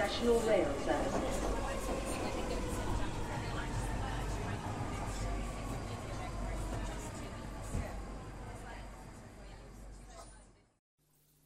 [0.00, 1.28] National Rail Service.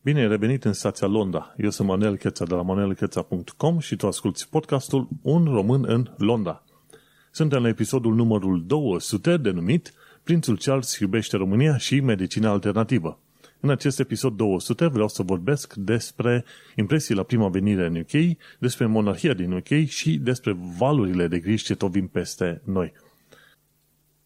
[0.02, 1.54] Bine ai revenit în stația Londra.
[1.56, 6.64] Eu sunt Manuel Cheța de la manuelcheța.com și tu asculti podcastul Un român în Londra.
[7.30, 9.92] Suntem la episodul numărul 200 denumit
[10.22, 13.18] Prințul Charles iubește România și medicina alternativă.
[13.64, 16.44] În acest episod 200 vreau să vorbesc despre
[16.76, 21.64] impresii la prima venire în UK, despre monarhia din UK și despre valurile de griji
[21.64, 22.92] ce tot vin peste noi.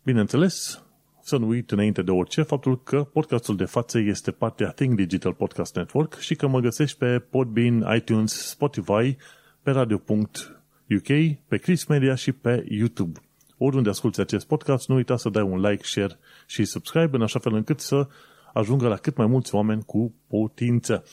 [0.05, 0.84] Bineînțeles,
[1.23, 5.32] să nu uit înainte de orice faptul că podcastul de față este partea Think Digital
[5.32, 9.16] Podcast Network și că mă găsești pe Podbean, iTunes, Spotify,
[9.62, 11.07] pe radio.uk,
[11.48, 13.20] pe Chris Media și pe YouTube.
[13.59, 17.38] Oriunde asculti acest podcast, nu uita să dai un like, share și subscribe în așa
[17.38, 18.09] fel încât să
[18.52, 21.05] ajungă la cât mai mulți oameni cu putință.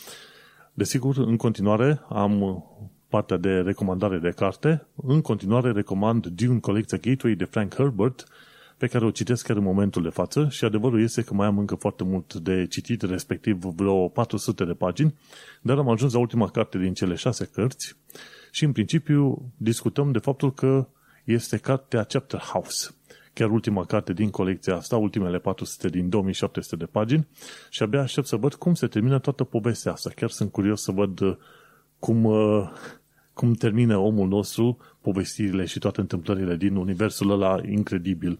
[0.74, 2.64] Desigur, în continuare am
[3.08, 4.88] partea de recomandare de carte.
[4.96, 8.27] În continuare recomand Dune Colecția Gateway de Frank Herbert,
[8.77, 11.58] pe care o citesc chiar în momentul de față și adevărul este că mai am
[11.58, 15.16] încă foarte mult de citit, respectiv vreo 400 de pagini,
[15.62, 17.96] dar am ajuns la ultima carte din cele șase cărți
[18.52, 20.88] și în principiu discutăm de faptul că
[21.24, 22.90] este cartea Chapter House
[23.36, 27.28] chiar ultima carte din colecția asta, ultimele 400 din 2700 de pagini
[27.70, 30.10] și abia aștept să văd cum se termină toată povestea asta.
[30.16, 31.36] Chiar sunt curios să văd uh,
[32.00, 32.70] cum, uh,
[33.34, 38.40] cum termină omul nostru povestirile și toate întâmplările din universul ăla incredibil.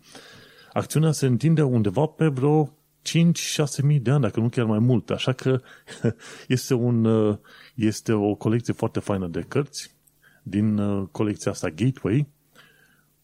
[0.74, 5.10] Acțiunea se întinde undeva pe vreo 5-6 mii de ani, dacă nu chiar mai mult.
[5.10, 5.62] Așa că
[6.48, 7.38] este, un, uh,
[7.76, 9.96] este o colecție foarte faină de cărți
[10.44, 12.28] din colecția asta Gateway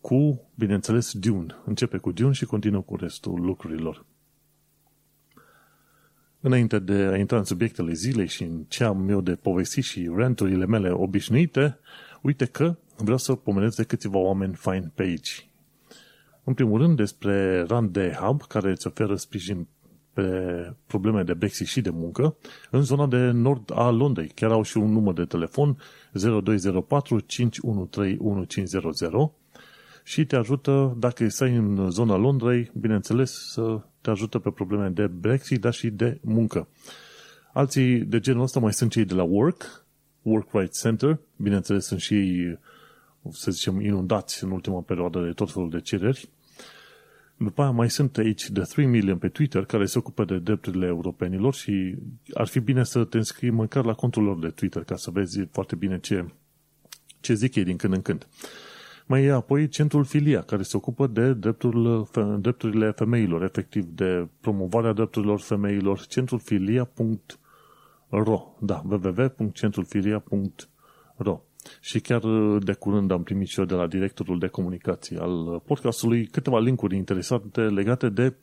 [0.01, 1.55] cu, bineînțeles, Dune.
[1.65, 4.05] Începe cu Dune și continuă cu restul lucrurilor.
[6.39, 10.11] Înainte de a intra în subiectele zilei și în ce am eu de povesti și
[10.15, 11.79] renturile mele obișnuite,
[12.21, 15.49] uite că vreau să pomenesc de câțiva oameni fain pe aici.
[16.43, 19.67] În primul rând despre Rand de Hub, care îți oferă sprijin
[20.13, 22.35] pe probleme de Brexit și de muncă
[22.69, 24.27] în zona de nord a Londrei.
[24.27, 25.77] Chiar au și un număr de telefon
[26.43, 29.31] 0204 513 1500
[30.11, 35.07] și te ajută, dacă stai în zona Londrei, bineînțeles, să te ajută pe probleme de
[35.07, 36.67] Brexit, dar și de muncă.
[37.53, 39.85] Alții de genul ăsta mai sunt cei de la Work,
[40.21, 42.59] Work Rights Center, bineînțeles sunt și ei,
[43.29, 46.29] să zicem, inundați în ultima perioadă de tot felul de cereri.
[47.37, 50.85] După aia mai sunt aici de 3 million pe Twitter care se ocupă de drepturile
[50.85, 51.95] europenilor și
[52.33, 55.39] ar fi bine să te înscrii măcar la contul lor de Twitter ca să vezi
[55.51, 56.25] foarte bine ce,
[57.19, 58.27] ce zic ei din când în când.
[59.05, 62.03] Mai e apoi centrul Filia, care se ocupă de drepturile,
[62.39, 66.95] drepturile femeilor, efectiv de promovarea drepturilor femeilor, centrul filia.ro,
[68.59, 71.41] da, www.centrulfilia.ro
[71.81, 72.21] și chiar
[72.59, 76.95] de curând am primit și eu de la directorul de comunicații al podcastului câteva linkuri
[76.95, 78.33] interesante legate de uh,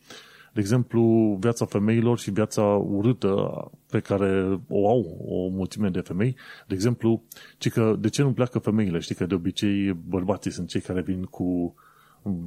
[0.52, 6.36] de exemplu, viața femeilor și viața urâtă pe care o au o mulțime de femei.
[6.66, 7.22] De exemplu,
[7.58, 8.98] ci că de ce nu pleacă femeile?
[8.98, 11.74] Știi că de obicei bărbații sunt cei care vin cu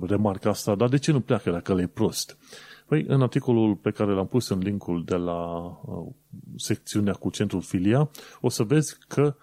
[0.02, 2.38] remarca asta, dar de ce nu pleacă dacă le e prost?
[2.86, 6.08] Păi, în articolul pe care l-am pus în linkul de la uh,
[6.56, 8.10] secțiunea cu centrul Filia,
[8.42, 9.36] o să vezi că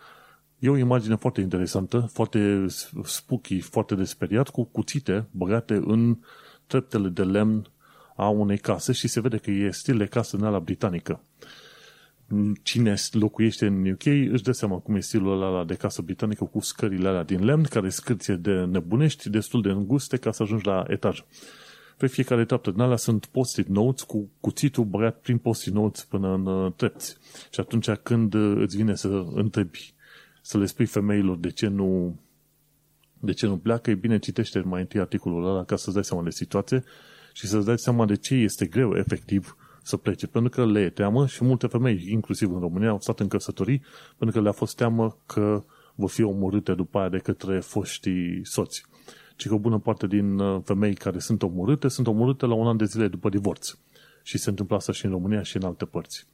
[0.58, 2.66] e o imagine foarte interesantă, foarte
[3.04, 6.18] spooky, foarte desperiat, cu cuțite băgate în
[6.66, 7.70] treptele de lemn
[8.18, 11.20] a unei case și se vede că e stil de casă în ala britanică.
[12.62, 16.60] Cine locuiește în UK își dă seama cum e stilul ăla de casă britanică cu
[16.60, 20.84] scările alea din lemn, care scârție de nebunești, destul de înguste ca să ajungi la
[20.88, 21.24] etaj.
[21.96, 26.34] Pe fiecare treaptă din alea sunt post-it notes cu cuțitul băgat prin post-it notes până
[26.34, 27.16] în uh, trepți.
[27.50, 29.94] Și atunci când uh, îți vine să întrebi,
[30.42, 32.18] să le spui femeilor de ce nu
[33.20, 36.22] de ce nu pleacă, e bine citește mai întâi articolul ăla ca să-ți dai seama
[36.22, 36.84] de situație
[37.38, 40.26] și să-ți dai seama de ce este greu efectiv să plece.
[40.26, 43.82] Pentru că le e teamă și multe femei, inclusiv în România, au stat în căsătorii
[44.16, 45.64] pentru că le-a fost teamă că
[45.94, 48.84] vor fi omorâte după aia de către foștii soți.
[49.36, 52.66] Ci că o bună parte din uh, femei care sunt omorâte sunt omorâte la un
[52.66, 53.78] an de zile după divorț.
[54.22, 56.26] Și se întâmplă asta și în România și în alte părți.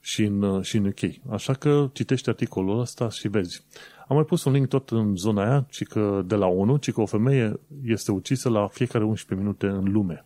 [0.00, 1.32] Și în, uh, și în UK.
[1.32, 3.64] Așa că citește articolul ăsta și vezi.
[4.08, 6.92] Am mai pus un link tot în zona aia, ci că de la ONU, ci
[6.92, 10.24] că o femeie este ucisă la fiecare 11 minute în lume.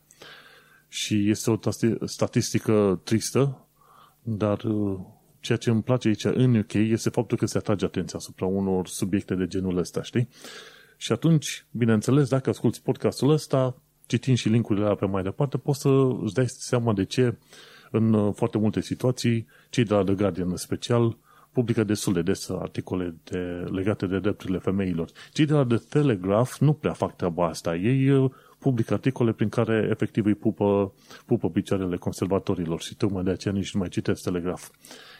[0.94, 1.58] Și este o
[2.04, 3.66] statistică tristă,
[4.22, 4.98] dar uh,
[5.40, 8.86] ceea ce îmi place aici în UK este faptul că se atrage atenția asupra unor
[8.86, 10.28] subiecte de genul ăsta, știi?
[10.96, 13.76] Și atunci, bineînțeles, dacă asculti podcastul ăsta,
[14.06, 15.88] citind și linkurile alea pe mai departe, poți să
[16.22, 17.36] îți dai seama de ce
[17.90, 21.16] în uh, foarte multe situații, cei de la The Guardian în special,
[21.52, 23.38] publică destul de des articole de,
[23.70, 25.08] legate de drepturile femeilor.
[25.32, 27.76] Cei de la The Telegraph nu prea fac treaba asta.
[27.76, 28.30] Ei uh,
[28.64, 30.92] publică articole prin care efectiv îi pupă,
[31.26, 34.64] pupă picioarele conservatorilor și tocmai de aceea nici nu mai citesc Telegraph.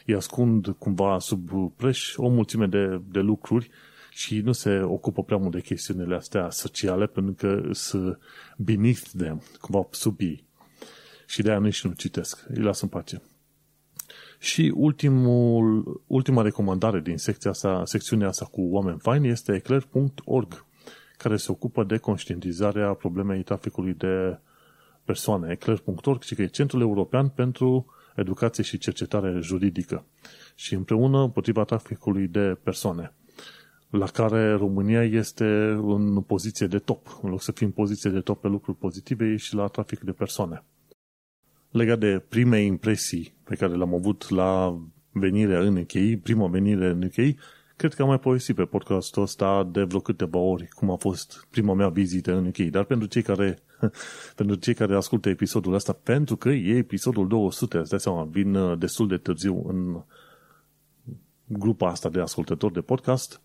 [0.06, 3.70] Îi ascund cumva sub preș o mulțime de, de lucruri
[4.10, 8.18] și nu se ocupă prea mult de chestiunile astea sociale pentru că sunt
[8.56, 10.44] beneath them, cumva sub ei.
[11.26, 12.44] Și de aia nici nu citesc.
[12.48, 13.22] Îi las în pace.
[14.38, 20.64] Și ultimul, ultima recomandare din secția asta, secțiunea asta cu oameni faini este eclair.org,
[21.24, 24.38] care se ocupă de conștientizarea problemei traficului de
[25.04, 25.52] persoane.
[25.52, 27.86] eclair.org și că e Centrul European pentru
[28.16, 30.04] Educație și Cercetare Juridică
[30.54, 33.12] și împreună împotriva traficului de persoane
[33.90, 37.18] la care România este în poziție de top.
[37.22, 40.00] În loc să fie în poziție de top pe lucruri pozitive, e și la trafic
[40.00, 40.64] de persoane.
[41.70, 44.80] Legat de prime impresii pe care le-am avut la
[45.10, 47.36] venirea în UK, prima venire în UK,
[47.76, 51.46] cred că am mai povestit pe podcastul ăsta de vreo câteva ori cum a fost
[51.50, 52.56] prima mea vizită în UK.
[52.56, 53.58] Dar pentru cei care,
[54.36, 58.54] pentru cei care ascultă episodul ăsta, pentru că e episodul 200, îți dai seama, vin
[58.54, 60.02] uh, destul de târziu în
[61.44, 63.40] grupa asta de ascultători de podcast,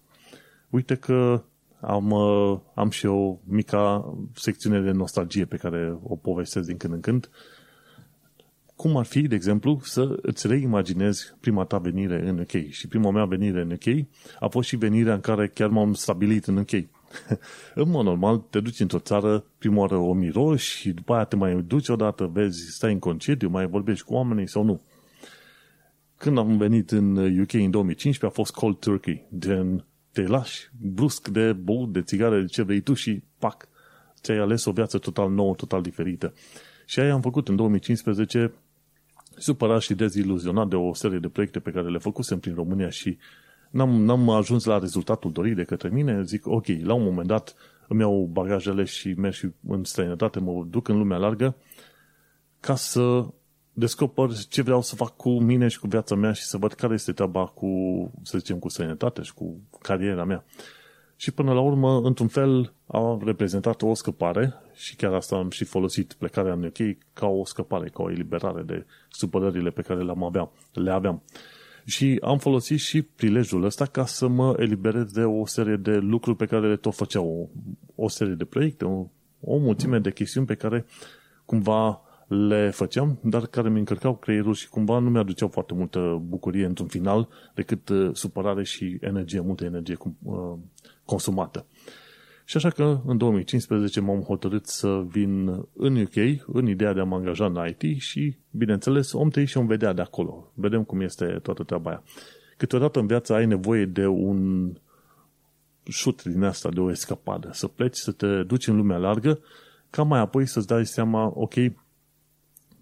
[0.69, 1.43] uite că
[1.81, 6.93] am, uh, am și o mica secțiune de nostalgie pe care o povestesc din când
[6.93, 7.29] în când.
[8.79, 12.69] Cum ar fi, de exemplu, să îți reimaginezi prima ta venire în UK.
[12.69, 14.05] Și prima mea venire în UK
[14.39, 16.71] a fost și venirea în care chiar m-am stabilit în UK.
[17.83, 21.35] în mod normal, te duci într-o țară, prima oară o miroși și după aia te
[21.35, 24.81] mai duci odată, vezi, stai în concediu, mai vorbești cu oamenii sau nu.
[26.17, 31.27] Când am venit în UK în 2015 a fost cold turkey, gen te lași brusc
[31.27, 33.67] de băut, de țigare, de ce vrei tu și pac,
[34.21, 36.33] ți-ai ales o viață total nouă, total diferită.
[36.85, 38.53] Și aia am făcut în 2015,
[39.39, 43.17] supărat și deziluzionat de o serie de proiecte pe care le făcusem prin România și
[43.69, 47.55] n-am, n-am ajuns la rezultatul dorit de către mine, zic, ok, la un moment dat
[47.87, 51.55] îmi iau bagajele și merg și în străinătate, mă duc în lumea largă,
[52.59, 53.25] ca să
[53.73, 56.93] descoper ce vreau să fac cu mine și cu viața mea și să văd care
[56.93, 57.67] este treaba cu,
[58.23, 60.45] să zicem, cu sănătate și cu cariera mea.
[61.21, 65.63] Și până la urmă, într-un fel, a reprezentat o scăpare și chiar asta am și
[65.63, 70.23] folosit plecarea în UK ca o scăpare, ca o eliberare de supărările pe care le-am
[70.23, 71.21] avea, le aveam.
[71.85, 76.37] Și am folosit și prilejul ăsta ca să mă eliberez de o serie de lucruri
[76.37, 77.49] pe care le tot făceau,
[77.95, 79.05] o, o serie de proiecte, o,
[79.39, 80.85] o mulțime de chestiuni pe care
[81.45, 86.65] cumva le făceam, dar care mi încărcau creierul și cumva nu mi-aduceau foarte multă bucurie
[86.65, 90.57] într-un final decât uh, supărare și energie, multă energie uh,
[91.09, 91.65] consumată.
[92.45, 96.15] Și așa că în 2015 m-am hotărât să vin în UK
[96.45, 99.93] în ideea de a mă angaja în IT și, bineînțeles, om te și om vedea
[99.93, 100.51] de acolo.
[100.53, 102.03] Vedem cum este toată treaba aia.
[102.57, 104.71] Câteodată în viață ai nevoie de un
[105.83, 109.39] șut din asta, de o escapadă, să pleci, să te duci în lumea largă,
[109.89, 111.53] ca mai apoi să-ți dai seama, ok,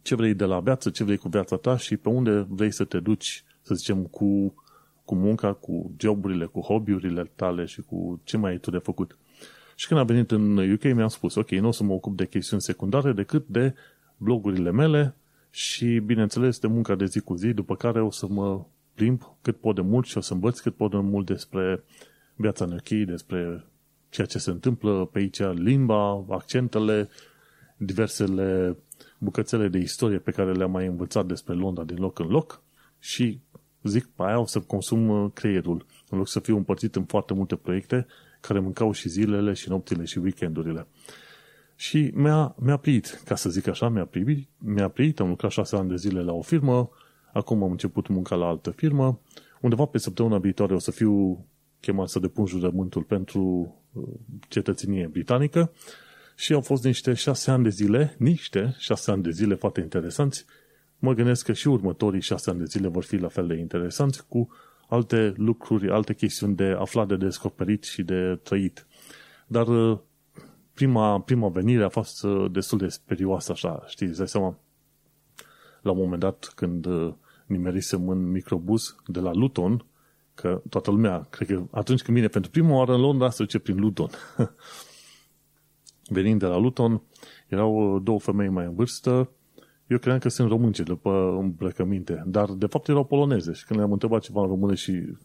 [0.01, 2.83] ce vrei de la viață, ce vrei cu viața ta și pe unde vrei să
[2.83, 4.53] te duci, să zicem, cu,
[5.07, 9.17] cu munca, cu joburile, cu hobby-urile tale și cu ce mai ai tu de făcut.
[9.75, 12.27] Și când am venit în UK mi-am spus, ok, nu o să mă ocup de
[12.27, 13.73] chestiuni secundare decât de
[14.17, 15.15] blogurile mele
[15.49, 19.57] și, bineînțeles, de munca de zi cu zi, după care o să mă plimb cât
[19.57, 21.83] pot de mult și o să învăț cât pot de mult despre
[22.35, 23.65] viața în UK, despre
[24.09, 27.09] ceea ce se întâmplă pe aici, limba, accentele,
[27.77, 28.77] diversele
[29.17, 32.61] bucățele de istorie pe care le-am mai învățat despre Londra din loc în loc
[32.99, 33.39] și
[33.87, 37.33] zic, pe aia o să consum uh, creierul, în loc să fiu împărțit în foarte
[37.33, 38.05] multe proiecte
[38.39, 40.87] care mâncau și zilele și nopțile și weekendurile.
[41.75, 45.75] Și mi-a, mi-a pliit, ca să zic așa, mi-a pliit, mi-a pliit, am lucrat șase
[45.75, 46.89] ani de zile la o firmă,
[47.33, 49.19] acum am început munca la altă firmă,
[49.61, 51.45] undeva pe săptămâna viitoare o să fiu
[51.79, 54.03] chemat să depun jurământul pentru uh,
[54.47, 55.71] cetățenie britanică
[56.35, 60.45] și au fost niște șase ani de zile, niște șase ani de zile foarte interesanți.
[60.99, 64.27] Mă gândesc că și următorii șase ani de zile vor fi la fel de interesanți
[64.27, 64.49] cu
[64.89, 68.87] alte lucruri, alte chestiuni de aflat, de descoperit și de trăit.
[69.47, 69.99] Dar uh,
[70.73, 74.59] prima, prima venire a fost uh, destul de sperioasă așa, știi, îți dai seama.
[75.81, 77.13] La un moment dat, când uh,
[77.45, 79.85] nimerisem în microbuz de la Luton,
[80.33, 83.59] că toată lumea, cred că atunci când vine pentru prima oară în Londra, se duce
[83.59, 84.09] prin Luton.
[86.09, 87.01] venind de la Luton,
[87.47, 89.29] erau două femei mai în vârstă,
[89.87, 93.91] eu credeam că sunt românce după îmbrăcăminte, dar de fapt erau poloneze și când le-am
[93.91, 95.17] întrebat ceva în română și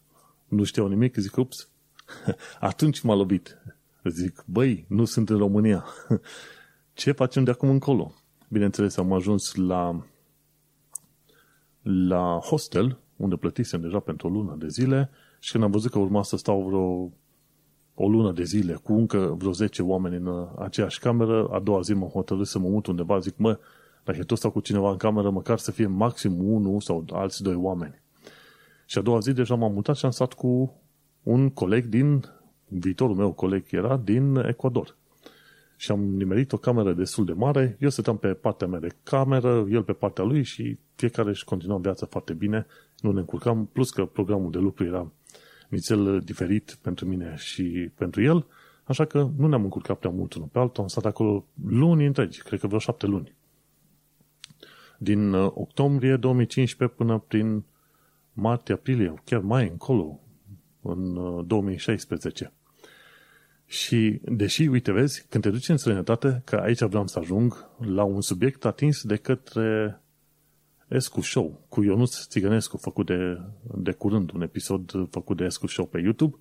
[0.48, 1.68] nu știau nimic, zic, ups,
[2.60, 3.58] atunci m-a lovit.
[4.04, 5.84] Zic, băi, nu sunt în România.
[6.92, 8.14] Ce facem de acum încolo?
[8.48, 10.04] Bineînțeles, am ajuns la
[11.82, 15.98] la hostel, unde plătisem deja pentru o lună de zile și când am văzut că
[15.98, 17.12] urma să stau vreo
[17.94, 21.94] o lună de zile cu încă vreo 10 oameni în aceeași cameră, a doua zi
[21.94, 23.58] mă hotărât să mă mut undeva, zic, mă,
[24.04, 27.54] dacă tot stau cu cineva în cameră, măcar să fie maxim unul sau alți doi
[27.54, 28.00] oameni.
[28.86, 30.80] Și a doua zi deja m-am mutat și am stat cu
[31.22, 32.24] un coleg din,
[32.68, 34.96] viitorul meu coleg era din Ecuador.
[35.76, 39.66] Și am nimerit o cameră destul de mare, eu stăteam pe partea mea de cameră,
[39.70, 42.66] el pe partea lui și fiecare își continua viața foarte bine,
[43.00, 45.12] nu ne încurcam, plus că programul de lucru era
[45.68, 48.46] nițel diferit pentru mine și pentru el,
[48.84, 52.42] așa că nu ne-am încurcat prea mult unul pe altul, am stat acolo luni întregi,
[52.42, 53.34] cred că vreo șapte luni.
[55.02, 57.64] Din uh, octombrie 2015 până prin
[58.32, 60.20] martie-aprilie, chiar mai încolo,
[60.82, 61.14] în
[61.46, 62.44] 2016.
[62.44, 62.50] Uh,
[63.66, 68.04] și, deși, uite, vezi, când te duci în străinătate, că aici vreau să ajung la
[68.04, 70.00] un subiect atins de către
[70.88, 73.40] Escu Show, cu Ionuț Țigănescu, făcut de,
[73.74, 76.36] de curând, un episod făcut de Escu Show pe YouTube,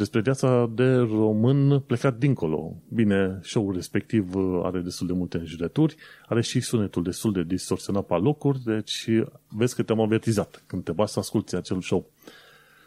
[0.00, 2.76] despre viața de român plecat dincolo.
[2.88, 8.14] Bine, show-ul respectiv are destul de multe înjurături, are și sunetul destul de distorsionat pe
[8.14, 9.08] locuri, deci
[9.48, 12.10] vezi că te-am avertizat când te bați să asculti acel show.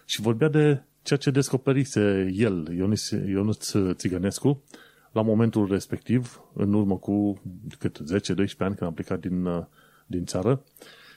[0.05, 4.63] Și vorbea de ceea ce descoperise el, Ionuț, Ionuț Țigănescu,
[5.12, 7.41] la momentul respectiv, în urmă cu
[7.79, 8.03] cât 10-12
[8.58, 9.48] ani când am plecat din
[10.05, 10.63] din țară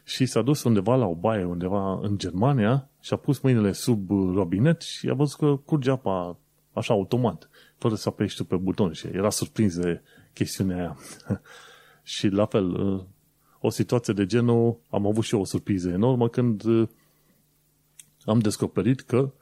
[0.08, 4.10] și s-a dus undeva la o baie, undeva în Germania și a pus mâinile sub
[4.10, 6.38] robinet și a văzut că curge apa
[6.72, 10.96] așa automat, fără să apeși tu pe buton și era surprins de chestiunea aia.
[12.02, 12.76] și la fel,
[13.60, 16.62] o situație de genul, am avut și eu o surpriză enormă când
[18.25, 19.32] am descoperit că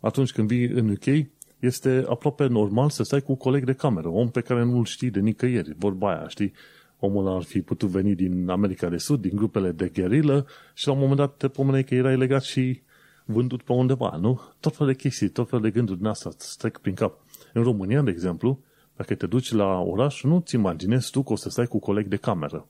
[0.00, 1.26] atunci când vii în UK,
[1.58, 5.20] este aproape normal să stai cu coleg de cameră, om pe care nu-l știi de
[5.20, 6.52] nicăieri, vorba aia, știi?
[6.98, 10.92] Omul ar fi putut veni din America de Sud, din grupele de gherilă și la
[10.92, 12.82] un moment dat te pomeneai că era legat și
[13.24, 14.40] vândut pe undeva, nu?
[14.60, 17.20] Tot fel de chestii, tot fel de gânduri din asta îți trec prin cap.
[17.52, 18.60] În România, de exemplu,
[18.96, 22.16] dacă te duci la oraș, nu-ți imaginezi tu că o să stai cu coleg de
[22.16, 22.68] cameră.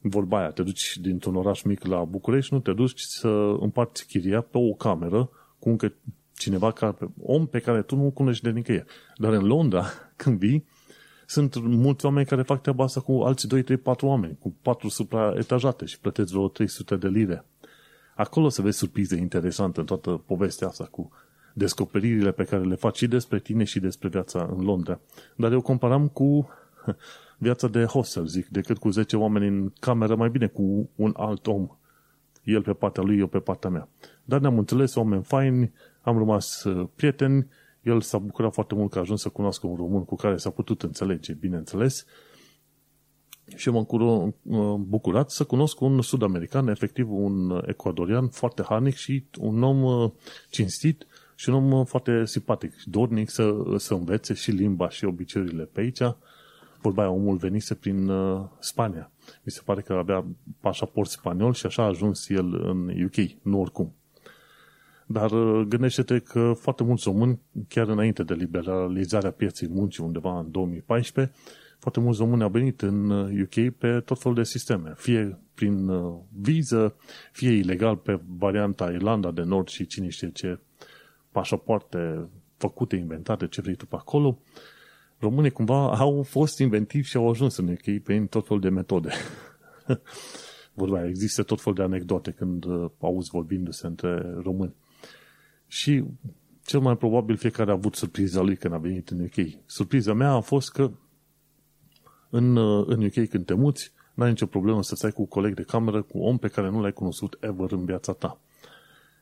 [0.00, 3.28] Vorba aia, te duci dintr-un oraș mic la București, nu te duci să
[3.60, 5.92] împarți chiria pe o cameră cu încă
[6.36, 8.86] cineva, care, om pe care tu nu cunoști de nicăieri.
[9.16, 9.84] Dar în Londra,
[10.16, 10.66] când vii,
[11.26, 14.88] sunt mulți oameni care fac treaba asta cu alți 2, 3, 4 oameni, cu 4
[14.88, 17.44] supraetajate și plătesc vreo 300 de lire.
[18.14, 21.10] Acolo se vezi surprize interesante în toată povestea asta cu
[21.52, 25.00] descoperirile pe care le faci și despre tine și despre viața în Londra.
[25.36, 26.48] Dar eu comparam cu
[27.38, 31.46] viața de hostel, zic, decât cu 10 oameni în cameră, mai bine cu un alt
[31.46, 31.68] om.
[32.44, 33.88] El pe partea lui, eu pe partea mea.
[34.24, 37.46] Dar ne-am înțeles, oameni faini, am rămas uh, prieteni,
[37.86, 40.50] el s-a bucurat foarte mult că a ajuns să cunoască un român cu care s-a
[40.50, 42.06] putut înțelege, bineînțeles,
[43.54, 43.86] și m-am
[44.78, 50.10] bucurat să cunosc un sud-american, efectiv un ecuadorian foarte harnic și un om uh,
[50.50, 55.64] cinstit și un om uh, foarte simpatic, dornic să, să învețe și limba și obiceiurile
[55.64, 56.00] pe aici.
[56.80, 59.10] Vorba aia, omul venise prin uh, Spania.
[59.42, 60.24] Mi se pare că avea
[60.60, 63.94] pașaport spaniol și așa a ajuns el în UK, nu oricum.
[65.06, 70.50] Dar uh, gândește-te că foarte mulți români, chiar înainte de liberalizarea pieței muncii undeva în
[70.50, 71.34] 2014,
[71.78, 73.10] foarte mulți români au venit în
[73.42, 76.96] UK uh, pe tot felul de sisteme, fie prin uh, viză,
[77.32, 80.58] fie ilegal pe varianta Irlanda de Nord și cine știe ce
[81.30, 84.38] pașapoarte făcute, inventate, ce vrei tu pe acolo.
[85.18, 89.10] Românii cumva au fost inventivi și au ajuns în UK prin tot felul de metode.
[90.74, 92.64] Vorba, există tot felul de anecdote când
[93.00, 94.74] auzi vorbindu-se între români.
[95.66, 96.04] Și
[96.64, 99.46] cel mai probabil fiecare a avut surpriza lui când a venit în UK.
[99.66, 100.90] Surpriza mea a fost că
[102.30, 102.56] în,
[102.86, 106.18] în UK când te muți, n-ai nicio problemă să stai cu coleg de cameră, cu
[106.18, 108.40] om pe care nu l-ai cunoscut ever în viața ta.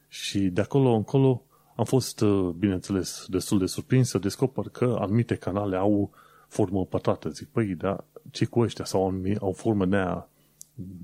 [0.08, 1.42] Și de acolo încolo
[1.76, 2.24] am fost,
[2.58, 6.10] bineînțeles, destul de surprins să descoper că anumite canale au
[6.48, 7.28] formă pătrată.
[7.28, 8.84] Zic, păi, da, ce cu ăștia?
[8.84, 10.28] Sau au, au formă nea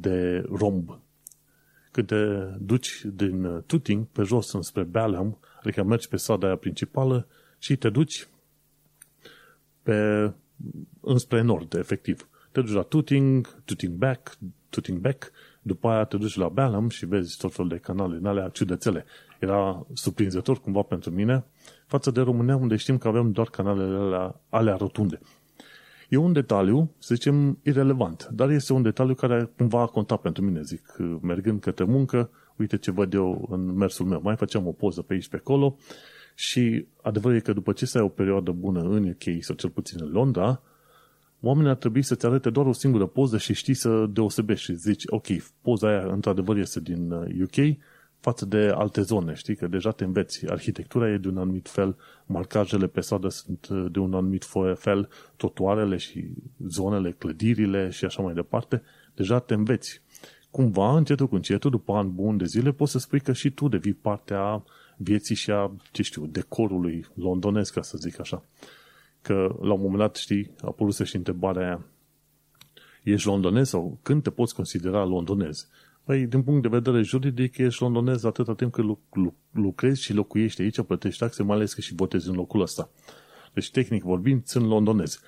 [0.00, 0.98] de romb.
[1.90, 2.24] Când te
[2.58, 7.26] duci din uh, Tuting pe jos înspre Balham, adică mergi pe strada aia principală
[7.58, 8.28] și te duci
[9.82, 10.32] pe,
[11.00, 12.28] înspre nord, efectiv.
[12.52, 15.32] Te duci la Tuting, Tuting Back, Tuting Back,
[15.62, 19.04] după aia te duci la Balham și vezi tot felul de canale în alea ciudățele.
[19.38, 21.44] Era surprinzător cumva pentru mine
[21.86, 25.20] față de România unde știm că avem doar canalele alea, alea rotunde.
[26.10, 30.42] E un detaliu, să zicem, irelevant, dar este un detaliu care cumva a contat pentru
[30.44, 34.72] mine, zic, mergând către muncă, uite ce văd eu în mersul meu, mai facem o
[34.72, 35.76] poză pe aici, pe acolo
[36.34, 39.98] și adevărul e că după ce stai o perioadă bună în UK sau cel puțin
[40.02, 40.62] în Londra,
[41.40, 45.02] oamenii ar trebui să-ți arate doar o singură poză și știi să deosebești și zici,
[45.06, 45.26] ok,
[45.62, 47.76] poza aia într-adevăr este din UK uh,
[48.20, 50.46] față de alte zone, știi, că deja te înveți.
[50.50, 51.96] Arhitectura e de un anumit fel,
[52.26, 56.28] marcajele pe stradă sunt uh, de un anumit fel, trotuarele și
[56.68, 58.82] zonele, clădirile și așa mai departe,
[59.14, 60.02] deja te înveți.
[60.50, 63.68] Cumva, încetul cu încetul, după an bun de zile, poți să spui că și tu
[63.68, 64.64] devii partea
[64.96, 68.44] vieții și a, ce știu, decorului londonez, ca să zic așa.
[69.22, 71.84] Că la un moment dat, știi, a apărut și întrebarea aia,
[73.02, 75.68] ești londonez sau când te poți considera londonez?
[76.10, 78.84] Păi, din punct de vedere juridic, ești londonez atâta timp cât
[79.50, 82.90] lucrezi și locuiești aici, plătești taxe, mai ales că și votezi în locul ăsta.
[83.52, 85.20] Deci, tehnic vorbind, sunt londonez.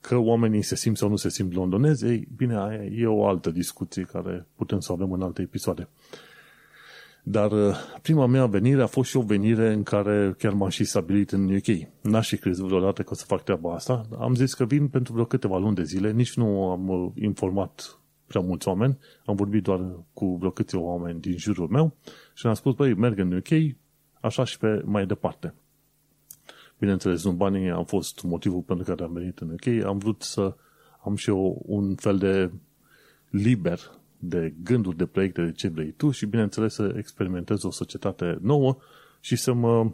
[0.00, 3.50] Că oamenii se simt sau nu se simt londonezi, ei, bine, aia e o altă
[3.50, 5.88] discuție care putem să o avem în alte episoade.
[7.22, 10.84] Dar uh, prima mea venire a fost și o venire în care chiar m-am și
[10.84, 11.88] stabilit în UK.
[12.00, 14.06] N-aș și crezut vreodată că o să fac treaba asta.
[14.18, 17.97] Am zis că vin pentru vreo câteva luni de zile, nici nu am uh, informat
[18.28, 21.96] prea mulți oameni, am vorbit doar cu vreo câțiva oameni din jurul meu
[22.34, 23.76] și am spus, băi, merg în UK,
[24.20, 25.54] așa și pe mai departe.
[26.78, 30.56] Bineînțeles, nu banii am fost motivul pentru care am venit în UK, am vrut să
[31.04, 32.50] am și eu un fel de
[33.30, 33.78] liber
[34.18, 38.76] de gânduri, de proiecte, de ce vrei tu și, bineînțeles, să experimentez o societate nouă
[39.20, 39.92] și să mă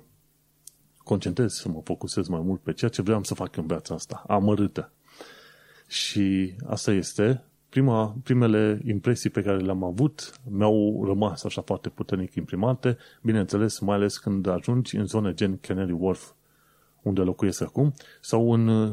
[0.99, 4.25] concentrez, să mă focusez mai mult pe ceea ce vreau să fac în viața asta,
[4.27, 4.93] amărâtă.
[5.89, 12.35] Și asta este prima, primele impresii pe care le-am avut mi-au rămas așa foarte puternic
[12.35, 16.31] imprimate, bineînțeles, mai ales când ajungi în zone gen Canary Wharf,
[17.03, 18.93] unde locuiesc acum, sau în uh,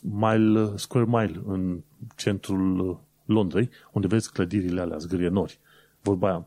[0.00, 1.80] mile, Square Mile, în
[2.16, 5.58] centrul Londrei, unde vezi clădirile alea zgârie nori.
[6.02, 6.46] Vorba aia,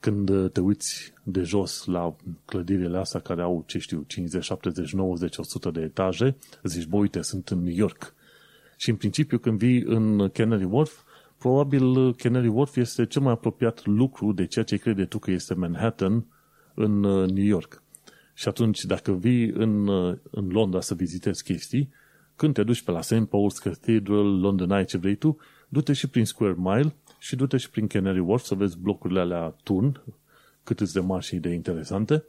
[0.00, 5.36] când te uiți de jos la clădirile astea care au, ce știu, 50, 70, 90,
[5.36, 8.14] 100 de etaje, zici, bă, uite, sunt în New York.
[8.76, 11.02] Și în principiu, când vii în Canary Wharf,
[11.38, 15.54] probabil Canary Wharf este cel mai apropiat lucru de ceea ce crede tu că este
[15.54, 16.26] Manhattan
[16.74, 17.82] în uh, New York.
[18.34, 21.92] Și atunci, dacă vii în, uh, în Londra să vizitezi chestii,
[22.36, 23.24] când te duci pe la St.
[23.26, 27.70] Paul's Cathedral, London Eye, ce vrei tu, du-te și prin Square Mile și du-te și
[27.70, 30.02] prin Canary Wharf să vezi blocurile alea turn,
[30.62, 32.24] cât îți de mari și de interesante,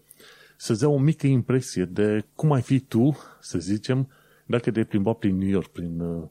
[0.58, 4.08] să-ți dea o mică impresie de cum ai fi tu, să zicem,
[4.46, 6.24] dacă te plimba prin New York, prin uh,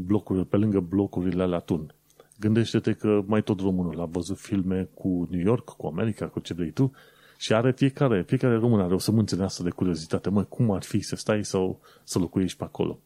[0.00, 1.94] blocuri, pe lângă blocurile alea turn.
[2.40, 6.54] Gândește-te că mai tot românul a văzut filme cu New York, cu America, cu ce
[6.54, 6.92] vrei tu,
[7.38, 10.30] și are fiecare, fiecare român are o sămânță asta de curiozitate.
[10.30, 13.00] Mă, cum ar fi să stai sau să locuiești pe acolo?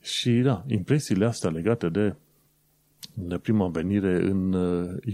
[0.00, 2.14] Și da, impresiile astea legate de
[3.18, 4.52] de prima venire în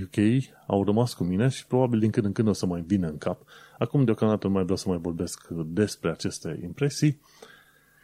[0.02, 2.80] UK uh, au rămas cu mine și probabil din când în când o să mai
[2.86, 3.42] vină în cap.
[3.78, 7.20] Acum deocamdată nu mai vreau să mai vorbesc despre aceste impresii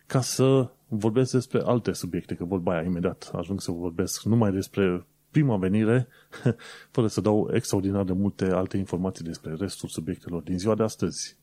[0.07, 5.07] ca să vorbesc despre alte subiecte, că vorba aia imediat ajung să vorbesc numai despre
[5.31, 6.09] prima venire,
[6.94, 11.37] fără să dau extraordinar de multe alte informații despre restul subiectelor din ziua de astăzi.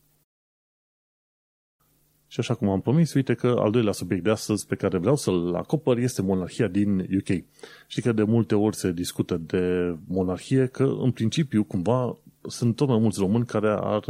[2.27, 5.15] Și așa cum am promis, uite că al doilea subiect de astăzi pe care vreau
[5.15, 7.43] să-l acopăr este monarhia din UK.
[7.87, 12.87] Știi că de multe ori se discută de monarhie, că în principiu cumva sunt tot
[12.87, 14.03] mai mulți români care ar,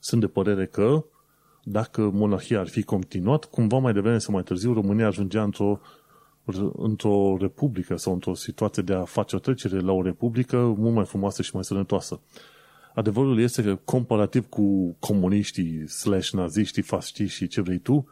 [0.00, 1.04] sunt de părere că
[1.64, 5.80] dacă monarhia ar fi continuat, cumva mai devreme sau mai târziu România ajungea într-o
[6.76, 11.04] într-o republică sau într-o situație de a face o trecere la o republică mult mai
[11.04, 12.20] frumoasă și mai sănătoasă.
[12.94, 18.08] Adevărul este că comparativ cu comuniștii, slash naziștii, fasciștii și ce vrei tu,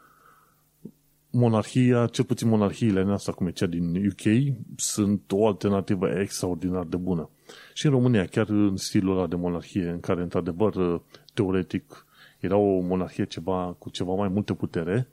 [1.31, 6.97] monarhia, cel puțin monarhiile noastre, cum e cea din UK, sunt o alternativă extraordinar de
[6.97, 7.31] bună.
[7.75, 11.03] Și în România, chiar în stilul ăla de monarhie, în care, într-adevăr,
[11.35, 12.07] teoretic,
[12.43, 15.09] era o monarhie ceva, cu ceva mai multă putere,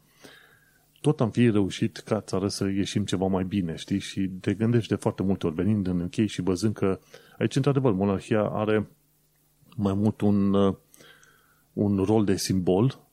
[1.02, 4.00] tot am fi reușit ca țară să ieșim ceva mai bine, știi?
[4.00, 7.00] Și te gândești de foarte multe ori, venind în UK și văzând că
[7.38, 8.90] aici, într-adevăr, monarhia are
[9.76, 10.76] mai mult un, uh,
[11.74, 13.08] un rol de simbol.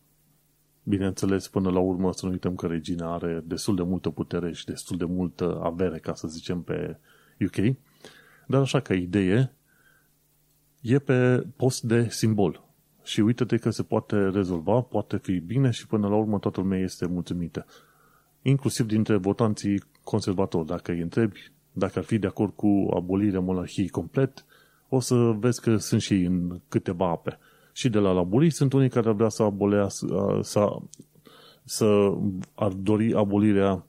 [0.82, 4.64] Bineînțeles, până la urmă să nu uităm că regina are destul de multă putere și
[4.64, 6.98] destul de multă avere, ca să zicem, pe
[7.40, 7.76] UK.
[8.46, 9.54] Dar așa ca idee,
[10.80, 12.65] e pe post de simbol.
[13.06, 16.78] Și uite-te că se poate rezolva, poate fi bine și până la urmă toată lumea
[16.78, 17.66] este mulțumită.
[18.42, 20.66] Inclusiv dintre votanții conservatori.
[20.66, 24.44] Dacă îi întrebi dacă ar fi de acord cu abolirea monarhiei complet,
[24.88, 27.38] o să vezi că sunt și în câteva ape.
[27.72, 30.76] Și de la laburii sunt unii care ar vrea să abolească, să,
[31.64, 32.14] să
[32.54, 33.86] ar dori abolirea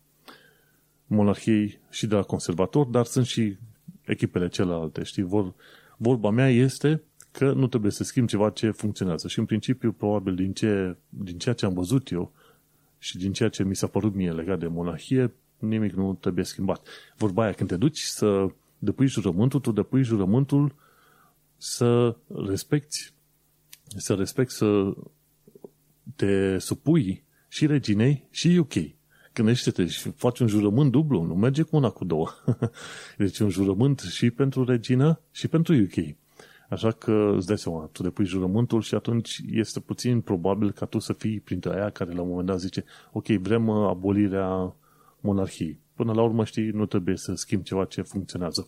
[1.06, 3.58] monarhiei și de la conservatori, dar sunt și
[4.06, 5.23] echipele celelalte, știi?
[5.23, 5.53] Vor,
[5.97, 7.01] vorba mea este
[7.38, 9.28] că nu trebuie să schimb ceva ce funcționează.
[9.28, 12.32] Și în principiu, probabil din, ce, din ceea ce am văzut eu,
[13.00, 16.88] și din ceea ce mi s-a părut mie legat de monarhie, nimic nu trebuie schimbat.
[17.17, 18.47] Vorba aia, când te duci să
[18.80, 20.76] depui jurământul, tu depui jurământul
[21.58, 23.12] să respecti,
[23.97, 24.93] să respecti, să
[26.15, 28.73] te supui și reginei și UK.
[29.34, 32.30] Gândește-te și faci un jurământ dublu, nu merge cu una cu două.
[33.17, 36.15] deci un jurământ și pentru regină și pentru UK.
[36.69, 40.99] Așa că îți dai seama, tu depui jurământul și atunci este puțin probabil ca tu
[40.99, 44.75] să fii printre aia care la un moment dat zice ok, vrem uh, abolirea
[45.19, 45.80] monarhiei.
[45.95, 48.67] Până la urmă, știi, nu trebuie să schimbi ceva ce funcționează.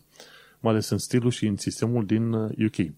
[0.59, 2.77] Mai ales în stilul și în sistemul din UK.
[2.77, 2.91] Uh,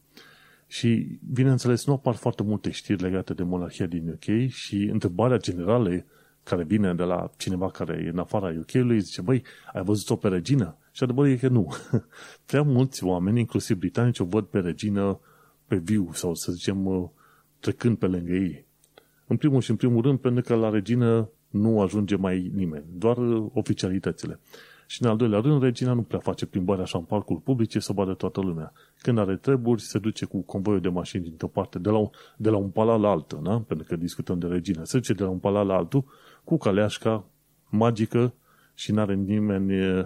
[0.72, 6.06] și, bineînțeles, nu apar foarte multe știri legate de monarhia din UK și întrebarea generală
[6.44, 10.28] care vine de la cineva care e în afara UK-ului zice, băi, ai văzut-o pe
[10.28, 10.78] regină?
[10.92, 11.74] Și adevărul e că nu.
[12.48, 15.20] Prea mulți oameni, inclusiv britanici, o văd pe regină
[15.68, 17.10] pe viu sau, să zicem, uh,
[17.60, 18.66] trecând pe lângă ei.
[19.28, 23.18] În primul și în primul rând, pentru că la regină nu ajunge mai nimeni, doar
[23.18, 24.40] uh, oficialitățile.
[24.88, 27.94] Și în al doilea rând, regina nu prea face plimbarea așa în parcul publice să
[27.94, 28.74] vadă toată lumea.
[29.02, 32.50] Când are treburi, se duce cu convoiul de mașini dintr-o parte, de la un, de
[32.50, 33.64] la un palat la altul, da?
[33.68, 34.84] pentru că discutăm de regină.
[34.84, 36.06] Se duce de la un palat la altul
[36.44, 37.26] cu caleașca
[37.70, 38.34] magică
[38.74, 40.06] și n-are nimeni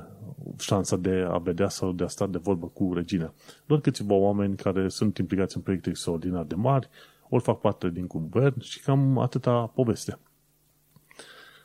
[0.59, 3.33] șansa de a vedea sau de a sta de vorbă cu regina.
[3.65, 6.89] Doar câțiva oameni care sunt implicați în proiecte extraordinar de mari,
[7.29, 10.19] ori fac parte din guvern și cam atâta poveste.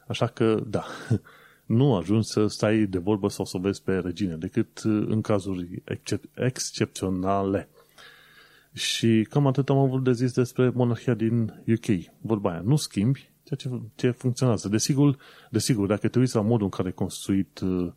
[0.06, 0.84] Așa că, da,
[1.66, 5.82] nu ajungi să stai de vorbă sau să o vezi pe regine, decât în cazuri
[5.84, 7.68] excep- excepționale.
[8.72, 11.86] Și cam atât am avut de zis despre monarhia din UK.
[12.20, 14.68] Vorba aia, nu schimbi ceea ce, ce funcționează.
[14.68, 15.16] Desigur,
[15.50, 17.92] desigur, dacă te uiți la modul în care e construit uh,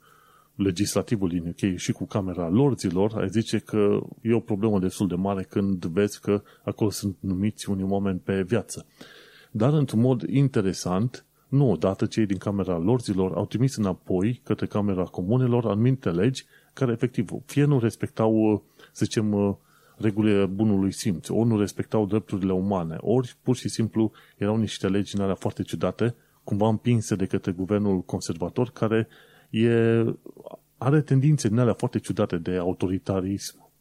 [0.56, 5.16] legislativul din UK și cu Camera Lorzilor, ai zice că e o problemă destul de
[5.16, 8.86] mare când vezi că acolo sunt numiți unii oameni pe viață.
[9.52, 15.04] Dar, într-un mod interesant, nu odată cei din Camera Lorzilor au trimis înapoi către Camera
[15.04, 19.58] Comunelor anumite legi care, efectiv, fie nu respectau, să zicem,
[20.04, 25.16] regulile bunului simț, ori nu respectau drepturile umane, ori pur și simplu erau niște legi
[25.16, 29.08] în alea foarte ciudate, cumva împinse de către guvernul conservator, care
[29.50, 30.06] e,
[30.78, 33.72] are tendințe din alea foarte ciudate de autoritarism.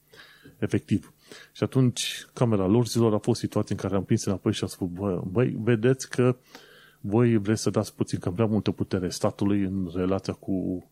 [0.58, 1.12] Efectiv.
[1.52, 4.66] Și atunci, Camera lor zilor a fost situație în care am prins înapoi și a
[4.66, 6.36] spus, bă, băi, vedeți că
[7.00, 10.86] voi vreți să dați puțin cam prea multă putere statului în relația cu,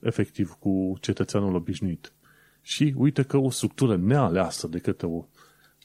[0.00, 2.12] efectiv, cu cetățeanul obișnuit.
[2.62, 5.08] Și uite că o structură nealeasă de către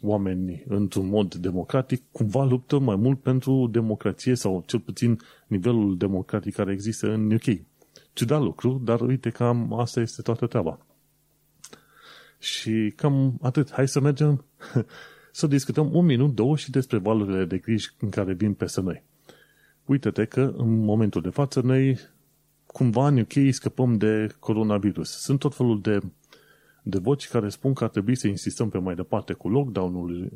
[0.02, 6.56] oameni într-un mod democratic cumva luptă mai mult pentru democrație sau cel puțin nivelul democratic
[6.56, 7.60] care există în UK.
[8.14, 10.80] Ciudat lucru, dar uite că am, asta este toată treaba.
[12.40, 13.72] Și cam atât.
[13.72, 14.46] Hai să mergem
[15.32, 19.04] să discutăm un minut, două și despre valurile de griji în care vin peste noi.
[19.86, 22.00] Uite-te că în momentul de față noi
[22.66, 25.10] cumva în UK scăpăm de coronavirus.
[25.10, 26.00] Sunt tot felul de
[26.90, 30.30] de voci care spun că ar trebui să insistăm pe mai departe cu lockdown-uri,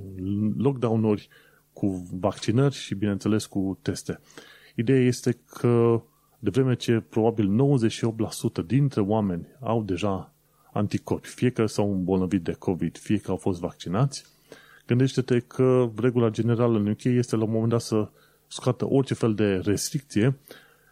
[0.58, 1.30] lockdown-uri
[1.74, 4.20] cu vaccinări și, bineînțeles, cu teste.
[4.76, 6.02] Ideea este că,
[6.40, 7.78] de vreme ce probabil
[8.64, 10.34] 98% dintre oameni au deja
[10.74, 14.26] anticorpi, fie că s-au îmbolnăvit de COVID, fie că au fost vaccinați,
[14.86, 18.10] gândește-te că regula generală în UK este la un moment dat să
[18.48, 20.38] scoată orice fel de restricție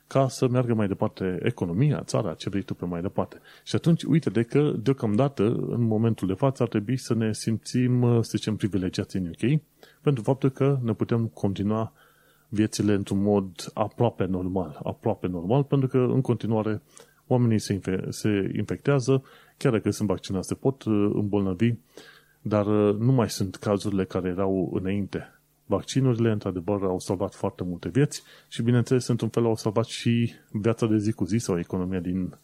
[0.10, 3.40] ca să meargă mai departe economia, țara, ce vrei tu pe mai departe.
[3.64, 8.22] Și atunci, uite de că, deocamdată, în momentul de față, ar trebui să ne simțim,
[8.22, 9.62] să zicem, privilegiați în UK,
[10.02, 11.94] pentru faptul că ne putem continua
[12.48, 14.80] viețile într-un mod aproape normal.
[14.84, 16.82] Aproape normal, pentru că, în continuare,
[17.28, 19.24] oamenii se, infe- se infectează,
[19.58, 21.74] chiar dacă sunt vaccinați, se pot uh, îmbolnăvi,
[22.42, 25.39] dar uh, nu mai sunt cazurile care erau înainte
[25.70, 30.86] Vaccinurile, într-adevăr, au salvat foarte multe vieți și, bineînțeles, într-un fel au salvat și viața
[30.86, 32.38] de zi cu zi sau economia din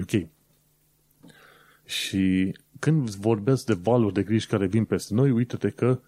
[0.00, 0.28] UK.
[1.84, 6.00] Și când vorbesc de valuri de griji care vin peste noi, uite-te că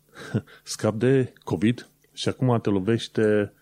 [0.62, 3.52] scap de COVID și acum te lovește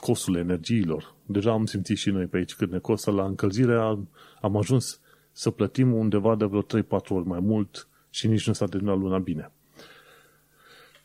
[0.00, 1.14] costul energiilor.
[1.26, 4.08] Deja am simțit și noi pe aici când ne costă la încălzire, am,
[4.40, 5.00] am ajuns
[5.32, 6.64] să plătim undeva de vreo 3-4
[7.08, 9.50] ori mai mult și nici nu s-a terminat luna bine.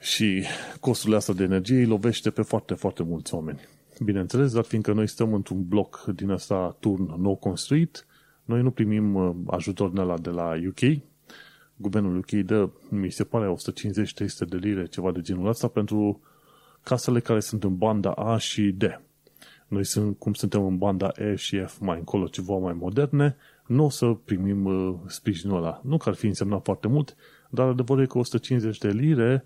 [0.06, 0.44] Și
[0.80, 3.60] costurile astea de energie îi lovește pe foarte, foarte mulți oameni.
[4.04, 8.06] Bineînțeles, dar fiindcă noi stăm într-un bloc din asta turn nou construit,
[8.44, 11.02] noi nu primim uh, ajutor de la, de la UK.
[11.76, 16.22] Guvernul UK dă, mi se pare, 150-300 de lire, ceva de genul ăsta, pentru
[16.84, 18.84] casele care sunt în banda A și D.
[19.68, 23.86] Noi sunt, cum suntem în banda E și F mai încolo, ceva mai moderne, nu
[23.86, 25.82] o să primim uh, sprijinul ăla.
[25.84, 27.16] Nu că ar fi însemnat foarte mult,
[27.50, 29.46] dar adevărul e că 150 de lire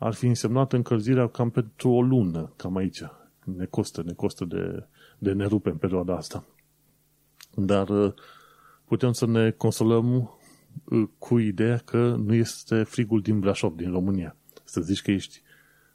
[0.00, 3.02] ar fi însemnat încălzirea cam pentru o lună, cam aici.
[3.44, 4.86] ne costă, ne costă de,
[5.18, 6.44] de ne rupe în perioada asta.
[7.54, 8.12] Dar uh,
[8.84, 10.38] putem să ne consolăm
[10.84, 14.36] uh, cu ideea că nu este frigul din Brașov, din România.
[14.64, 15.42] Să zici că ești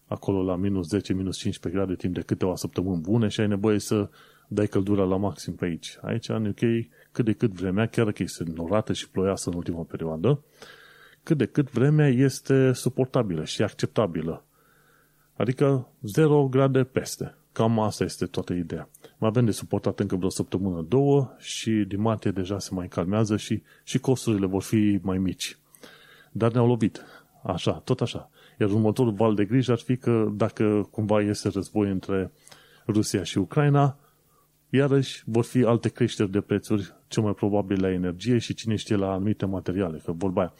[0.06, 3.80] acolo la minus 10, minus 15 grade timp de câteva săptămâni bune și ai nevoie
[3.80, 4.10] să
[4.48, 5.98] dai căldura la maxim pe aici.
[6.02, 9.84] Aici, în UK, cât de cât vremea, chiar că este norată și ploioasă în ultima
[9.84, 10.44] perioadă,
[11.26, 14.44] cât de cât vremea este suportabilă și acceptabilă.
[15.36, 17.36] Adică 0 grade peste.
[17.52, 18.90] Cam asta este toată ideea.
[19.18, 23.38] Mai avem de suportat încă vreo săptămână, două și din martie deja se mai calmează
[23.38, 25.58] și, și costurile vor fi mai mici.
[26.32, 27.02] Dar ne-au lovit.
[27.44, 28.30] Așa, tot așa.
[28.60, 32.32] Iar următorul val de grijă ar fi că dacă cumva este război între
[32.88, 33.98] Rusia și Ucraina,
[34.70, 38.96] iarăși vor fi alte creșteri de prețuri, cel mai probabil la energie și cine știe
[38.96, 40.02] la anumite materiale.
[40.06, 40.54] Că vorba aia,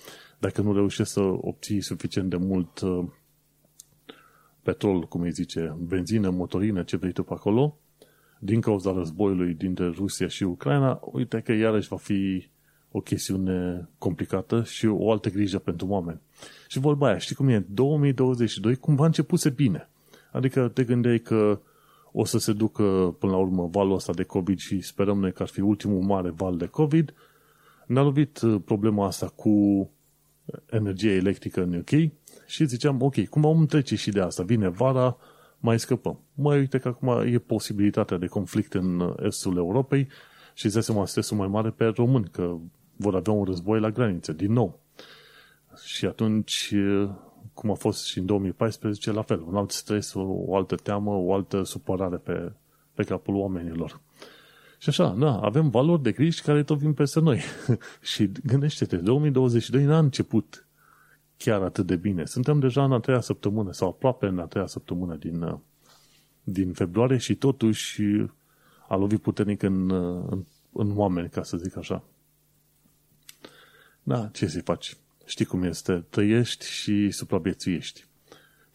[0.46, 3.06] dacă nu reușești să obții suficient de mult uh,
[4.62, 7.78] petrol, cum îi zice, benzină, motorină, ce vrei tu pe acolo,
[8.40, 12.48] din cauza războiului dintre Rusia și Ucraina, uite că iarăși va fi
[12.92, 16.20] o chestiune complicată și o altă grijă pentru oameni.
[16.68, 17.66] Și vorba aia, știi cum e?
[17.70, 19.90] 2022 cumva începuse bine.
[20.32, 21.60] Adică te gândeai că
[22.12, 25.42] o să se ducă până la urmă valul ăsta de COVID și sperăm noi că
[25.42, 27.14] ar fi ultimul mare val de COVID.
[27.88, 29.90] Ne-a lovit uh, problema asta cu
[30.70, 32.12] energie electrică în UK
[32.46, 34.44] și ziceam, ok, cum vom trece și de asta?
[34.44, 35.18] Vine vara,
[35.60, 36.20] mai scăpăm.
[36.34, 40.08] Mai uite că acum e posibilitatea de conflict în estul Europei
[40.54, 42.58] și îți seama stresul mai mare pe români, că
[42.96, 44.80] vor avea un război la graniță, din nou.
[45.84, 46.74] Și atunci,
[47.54, 51.34] cum a fost și în 2014, la fel, un alt stres, o altă teamă, o
[51.34, 52.52] altă supărare pe,
[52.94, 54.02] pe capul oamenilor.
[54.86, 57.42] Și așa, da, avem valori de griji care tot vin peste noi.
[58.14, 60.68] și gândește-te, 2022 n-a început
[61.38, 62.26] chiar atât de bine.
[62.26, 65.60] Suntem deja în a treia săptămână sau aproape în a treia săptămână din,
[66.44, 68.02] din februarie și totuși
[68.88, 69.92] a lovit puternic în,
[70.30, 72.04] în, în oameni, ca să zic așa.
[74.04, 74.98] Da, ce să faci?
[75.26, 78.06] Știi cum este, trăiești și supraviețuiești.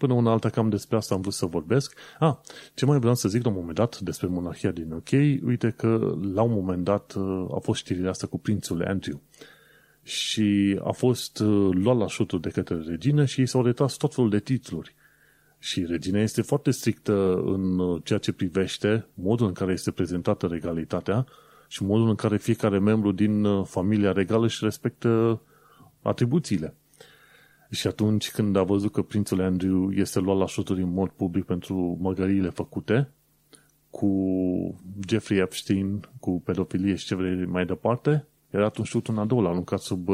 [0.01, 1.99] Până una alta, cam despre asta am vrut să vorbesc.
[2.19, 2.35] Ah,
[2.75, 5.11] ce mai vreau să zic la un moment dat despre monarhia din UK,
[5.47, 7.15] uite că la un moment dat
[7.55, 9.23] a fost știrea asta cu prințul Andrew.
[10.03, 11.39] Și a fost
[11.71, 14.95] luat la șutul de către regină și s-au retras tot felul de titluri.
[15.59, 21.27] Și regina este foarte strictă în ceea ce privește modul în care este prezentată regalitatea
[21.69, 25.43] și modul în care fiecare membru din familia regală își respectă
[26.03, 26.75] atribuțiile.
[27.71, 31.45] Și atunci când a văzut că prințul Andrew este luat la șuturi în mod public
[31.45, 33.11] pentru măgăriile făcute,
[33.91, 34.11] cu
[35.09, 39.49] Jeffrey Epstein, cu pedofilie și ce vrei mai departe, era atunci șut un adou, l-a
[39.49, 40.09] aruncat sub,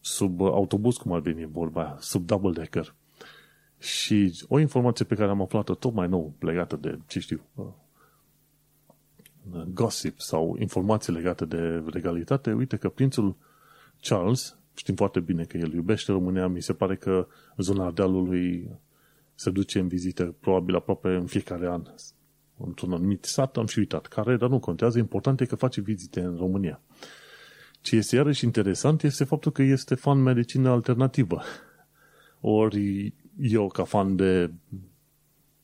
[0.00, 2.94] sub autobuz, cum ar veni vorba sub double decker.
[3.78, 7.40] Și o informație pe care am aflat-o tot mai nou, legată de, ce știu,
[9.68, 13.36] gossip sau informații legate de regalitate, uite că prințul
[14.00, 18.70] Charles știm foarte bine că el iubește România, mi se pare că zona Ardealului
[19.34, 21.82] se duce în vizită probabil aproape în fiecare an
[22.56, 26.20] într-un anumit sat, am și uitat care, dar nu contează, important e că face vizite
[26.20, 26.80] în România.
[27.80, 31.42] Ce este iarăși interesant este faptul că este fan medicină alternativă.
[32.40, 34.50] Ori eu, ca fan de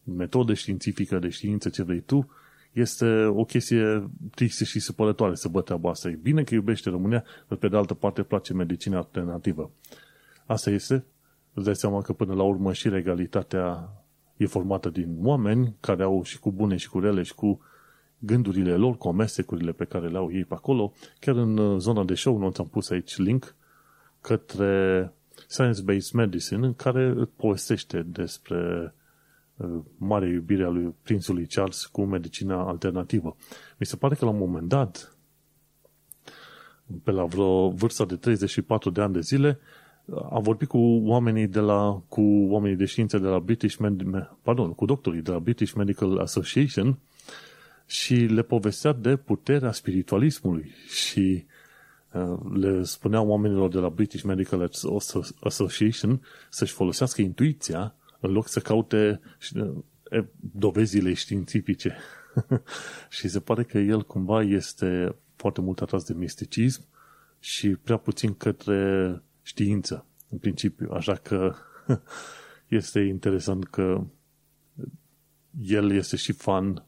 [0.04, 2.30] metode științifică, de știință, ce vrei tu,
[2.72, 6.08] este o chestie tristă și supărătoare să bătea asta.
[6.08, 9.70] E bine că iubește România, dar pe de altă parte place medicina alternativă.
[10.46, 11.04] Asta este,
[11.54, 13.88] îți dai seama că până la urmă și regalitatea
[14.36, 17.60] e formată din oameni care au și cu bune și cu rele și cu
[18.18, 20.92] gândurile lor, cu amestecurile pe care le au ei pe acolo.
[21.20, 23.54] Chiar în uh, zona de show, nu ți-am pus aici link
[24.20, 25.12] către
[25.48, 28.94] Science-Based Medicine, în care povestește despre
[29.96, 33.36] mare iubire a lui prințului Charles cu medicina alternativă.
[33.78, 35.16] Mi se pare că la un moment dat,
[37.02, 39.58] pe la vreo vârsta de 34 de ani de zile,
[40.30, 44.72] a vorbit cu oamenii de la, cu oamenii de știință de la British Med- pardon,
[44.72, 46.98] cu doctorii de la British Medical Association
[47.86, 51.46] și le povestea de puterea spiritualismului și
[52.12, 54.70] uh, le spunea oamenilor de la British Medical
[55.40, 59.20] Association să-și folosească intuiția în loc să caute
[60.40, 61.96] dovezile științifice.
[63.16, 66.84] și se pare că el cumva este foarte mult atras de misticism
[67.38, 70.90] și prea puțin către știință, în principiu.
[70.92, 71.54] Așa că
[72.68, 74.04] este interesant că
[75.60, 76.86] el este și fan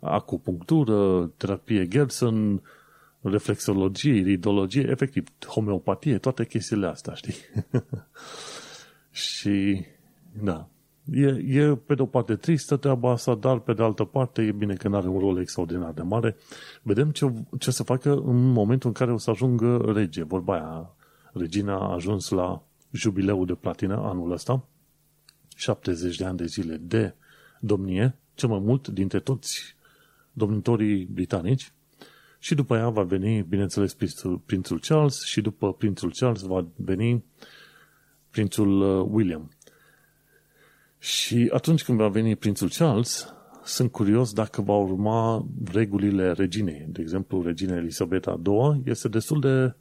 [0.00, 2.62] acupunctură, terapie Gerson,
[3.20, 7.34] reflexologie, iridologie, efectiv, homeopatie, toate chestiile astea, știi?
[9.24, 9.84] și
[10.42, 10.68] da.
[11.12, 14.52] E, e pe de o parte tristă treaba asta, dar pe de altă parte e
[14.52, 16.36] bine că nu are un rol extraordinar de mare.
[16.82, 20.22] Vedem ce, ce să facă în momentul în care o să ajungă rege.
[20.22, 20.94] Vorba aia,
[21.32, 24.64] regina a ajuns la jubileul de platină anul ăsta,
[25.56, 27.14] 70 de ani de zile de
[27.60, 29.76] domnie, cel mai mult dintre toți
[30.32, 31.72] domnitorii britanici,
[32.38, 37.24] și după ea va veni, bineînțeles, prințul, prințul Charles și după prințul Charles va veni
[38.30, 39.50] prințul uh, William.
[41.02, 43.34] Și atunci când va veni prințul Charles,
[43.64, 46.86] sunt curios dacă va urma regulile reginei.
[46.88, 49.74] De exemplu, regina Elisabeta II este destul de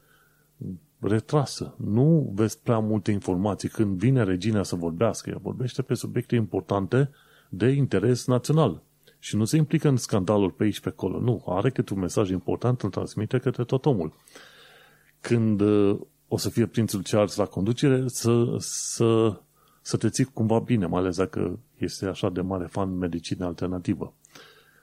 [1.00, 1.76] retrasă.
[1.78, 3.70] Nu vezi prea multe informații.
[3.70, 7.10] Când vine regina să vorbească, ea vorbește pe subiecte importante
[7.50, 8.84] de interes național.
[9.20, 11.20] Și nu se implică în scandalul pe aici pe acolo.
[11.20, 14.14] Nu, are cât un mesaj important, îl transmite către tot omul.
[15.20, 19.42] Când uh, o să fie prințul Charles la conducere, să, să,
[19.82, 24.14] să te ții cumva bine, mai ales dacă este așa de mare fan medicină alternativă.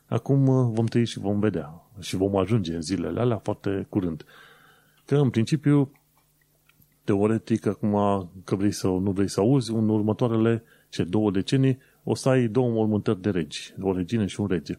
[0.06, 4.24] Acum uh, vom trăi și vom vedea și vom ajunge în zilele alea foarte curând.
[5.04, 5.92] Că în principiu,
[7.04, 7.92] teoretic, acum
[8.44, 12.46] că vrei să nu vrei să auzi, în următoarele ce două decenii o să ai
[12.46, 14.78] două mormântări de regi, o regină și un rege.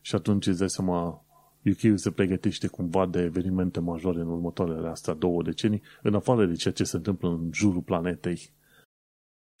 [0.00, 1.24] Și atunci îți dai seama,
[1.64, 6.54] UK se pregătește cumva de evenimente majore în următoarele astea două decenii, în afară de
[6.54, 8.50] ceea ce se întâmplă în jurul planetei.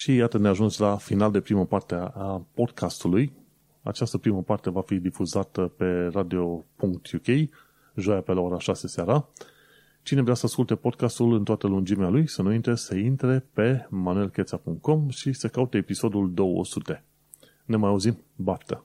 [0.00, 3.32] Și iată ne ajuns la final de primă parte a podcastului.
[3.82, 7.26] Această primă parte va fi difuzată pe radio.uk,
[7.94, 9.28] joia pe la ora 6 seara.
[10.02, 13.86] Cine vrea să asculte podcastul în toată lungimea lui, să nu intre, să intre pe
[13.90, 17.04] manuelcheța.com și să caute episodul 200.
[17.64, 18.84] Ne mai auzim, baftă!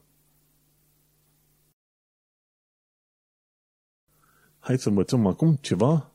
[4.60, 6.12] Hai să învățăm acum ceva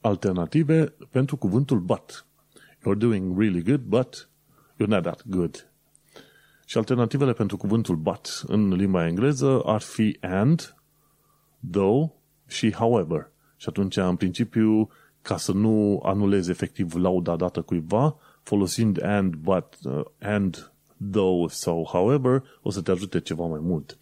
[0.00, 2.24] alternative pentru cuvântul but.
[2.86, 4.28] You're doing really good, but
[4.78, 5.70] you're not that good.
[6.66, 10.76] Și alternativele pentru cuvântul but în limba engleză ar fi and,
[11.70, 12.10] though
[12.46, 13.30] și however.
[13.56, 14.88] Și atunci, în principiu,
[15.22, 20.72] ca să nu anulezi efectiv lauda dată cuiva, folosind and, but, uh, and,
[21.10, 23.98] though sau however, o să te ajute ceva mai mult.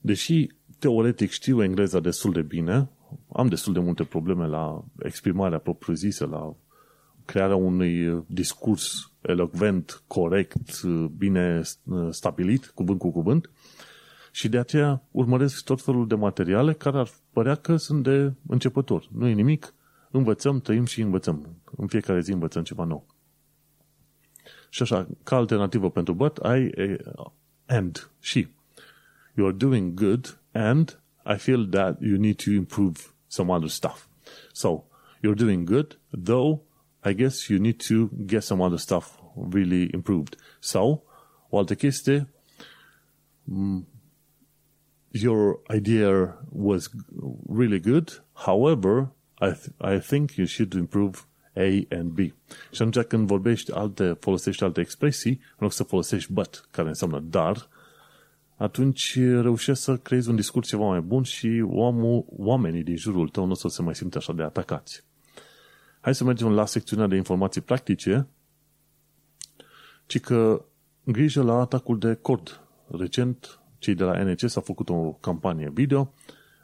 [0.00, 0.46] Deși
[0.78, 2.88] teoretic știu engleza destul de bine,
[3.32, 6.54] am destul de multe probleme la exprimarea propriu-zisă, la
[7.26, 10.82] crearea unui discurs elocvent, corect,
[11.16, 13.50] bine uh, stabilit, cuvânt cu cuvânt,
[14.30, 19.08] și de aceea urmăresc tot felul de materiale care ar părea că sunt de începător.
[19.12, 19.74] Nu e nimic,
[20.10, 21.56] învățăm, trăim și învățăm.
[21.76, 23.06] În fiecare zi învățăm ceva nou.
[24.70, 26.72] Și așa, ca alternativă pentru but, ai
[27.16, 27.32] a,
[27.66, 28.48] and, și.
[29.34, 31.00] You are doing good and
[31.34, 34.06] I feel that you need to improve some other stuff.
[34.52, 34.84] So,
[35.24, 36.60] you're doing good, though
[37.06, 39.18] I guess you need to get some other stuff
[39.52, 40.36] really improved.
[40.60, 41.02] So,
[41.48, 42.28] o altă chestie,
[45.10, 46.90] your idea was
[47.48, 48.24] really good.
[48.32, 52.18] However, I, th- I think you should improve A and B.
[52.70, 57.20] Și atunci când vorbești alte, folosești alte expresii, în loc să folosești but, care înseamnă
[57.20, 57.68] dar,
[58.56, 63.44] atunci reușești să creezi un discurs ceva mai bun și omul, oamenii din jurul tău
[63.44, 65.04] nu o să se mai simte așa de atacați.
[66.06, 68.26] Hai să mergem la secțiunea de informații practice,
[70.06, 70.64] ci că
[71.04, 72.60] grijă la atacul de cord.
[72.86, 76.14] Recent cei de la NCS au făcut o campanie video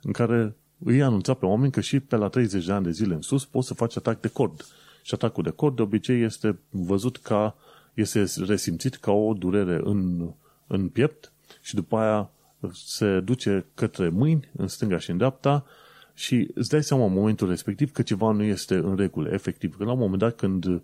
[0.03, 3.15] în care îi anunța pe oameni că și pe la 30 de ani de zile
[3.15, 4.67] în sus poți să faci atac de cord.
[5.03, 7.57] Și atacul de cord de obicei este văzut ca,
[7.95, 10.31] este resimțit ca o durere în,
[10.67, 12.31] în piept și după aia
[12.73, 15.65] se duce către mâini, în stânga și în dreapta
[16.15, 19.77] și îți dai seama în momentul respectiv că ceva nu este în regulă, efectiv.
[19.77, 20.83] Că la un moment dat când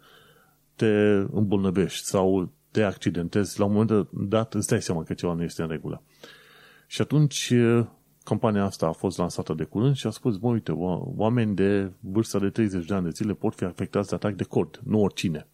[0.75, 0.87] te
[1.33, 5.63] îmbolnăvești sau te accidentezi, la un moment dat îți dai seama că ceva nu este
[5.63, 6.03] în regulă.
[6.87, 7.53] Și atunci
[8.25, 10.73] campania asta a fost lansată de curând și a spus, mă, uite,
[11.17, 14.45] oameni de vârsta de 30 de ani de zile pot fi afectați de atac de
[14.45, 15.47] cord, nu oricine.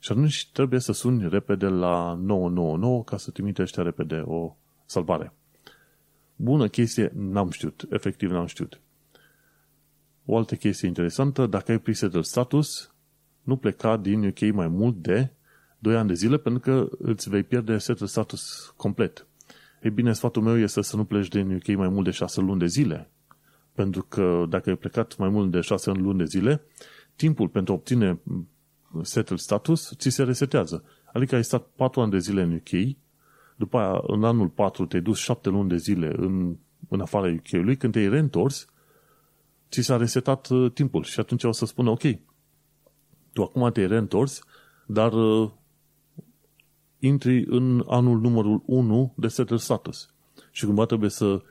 [0.00, 5.32] Și atunci trebuie să suni repede la 999 ca să trimite ăștia repede o salvare.
[6.36, 8.80] Bună chestie, n-am știut, efectiv n-am știut.
[10.26, 12.94] O altă chestie interesantă, dacă ai presetul status,
[13.42, 15.30] nu pleca din UK mai mult de
[15.78, 19.26] 2 ani de zile pentru că îți vei pierde setul status complet.
[19.82, 22.58] Ei bine, sfatul meu este să nu pleci din UK mai mult de 6 luni
[22.58, 23.10] de zile.
[23.72, 26.62] Pentru că dacă ai plecat mai mult de 6 luni de zile,
[27.16, 28.18] timpul pentru a obține
[29.02, 30.84] settled status ți se resetează.
[31.12, 32.96] Adică ai stat 4 ani de zile în UK,
[33.56, 36.56] după aia în anul 4 te-ai dus 7 luni de zile în,
[36.88, 38.66] în afara UK-ului, când te-ai reîntors,
[39.70, 42.02] ți s-a resetat uh, timpul și atunci o să spună, ok,
[43.32, 44.40] tu acum te-ai reîntors,
[44.86, 45.50] dar uh,
[46.98, 50.10] intri în anul numărul 1 de settled status.
[50.50, 51.42] Și cumva trebuie să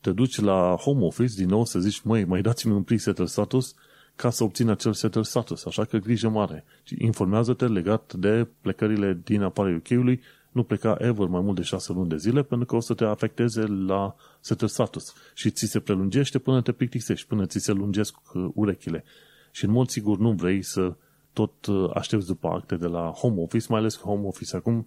[0.00, 3.28] te duci la home office din nou să zici, măi, mai dați-mi un prim settled
[3.28, 3.74] status
[4.16, 5.64] ca să obțin acel settled status.
[5.64, 6.64] Așa că grijă mare.
[6.98, 10.20] Informează-te legat de plecările din apara UK-ului
[10.56, 13.04] nu pleca ever mai mult de șase luni de zile pentru că o să te
[13.04, 18.16] afecteze la settled status și ți se prelungește până te plictisești, până ți se lungesc
[18.34, 19.04] uh, urechile.
[19.50, 20.96] Și în mod sigur nu vrei să
[21.32, 24.86] tot uh, aștepți după acte de la home office, mai ales că home office acum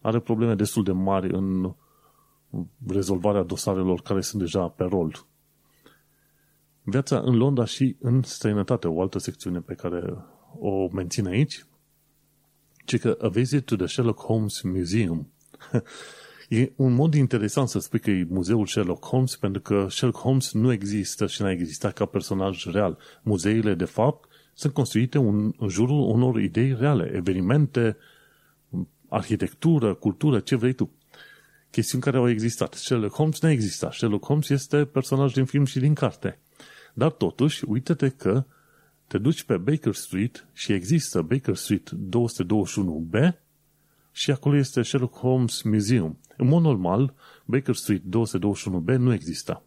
[0.00, 1.74] are probleme destul de mari în
[2.86, 5.26] rezolvarea dosarelor care sunt deja pe rol.
[6.82, 10.16] Viața în Londra și în străinătate, o altă secțiune pe care
[10.58, 11.66] o mențin aici,
[12.86, 15.32] ci că A Visit to the Sherlock Holmes Museum.
[16.48, 20.52] e un mod interesant să spui că e muzeul Sherlock Holmes, pentru că Sherlock Holmes
[20.52, 22.98] nu există și n-a existat ca personaj real.
[23.22, 27.96] Muzeile, de fapt, sunt construite un, în jurul unor idei reale, evenimente,
[29.08, 30.90] arhitectură, cultură, ce vrei tu.
[31.70, 32.74] Chestiuni care au existat.
[32.74, 33.92] Sherlock Holmes nu existat.
[33.92, 36.38] Sherlock Holmes este personaj din film și din carte.
[36.94, 38.44] Dar totuși, uite-te că
[39.06, 43.44] te duci pe Baker Street și există Baker Street 221B
[44.12, 46.18] și acolo este Sherlock Holmes Museum.
[46.36, 49.62] În mod normal, Baker Street 221B nu exista.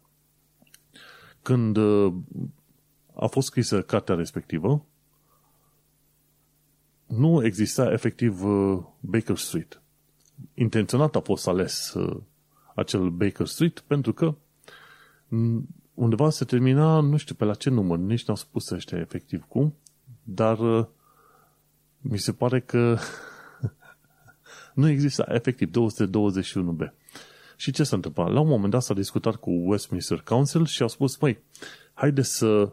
[1.42, 2.14] Când uh,
[3.14, 4.84] a fost scrisă cartea respectivă,
[7.06, 9.82] nu exista efectiv uh, Baker Street.
[10.54, 12.20] Intenționat a fost ales uh,
[12.74, 14.34] acel Baker Street pentru că
[16.00, 19.74] undeva se termina, nu știu pe la ce număr, nici n-au spus ăștia efectiv cum,
[20.22, 20.86] dar uh,
[21.98, 22.98] mi se pare că
[24.74, 26.92] nu există efectiv 221B.
[27.56, 28.32] Și ce s-a întâmplat?
[28.32, 31.42] La un moment dat s-a discutat cu Westminster Council și au spus, măi,
[31.92, 32.72] haide să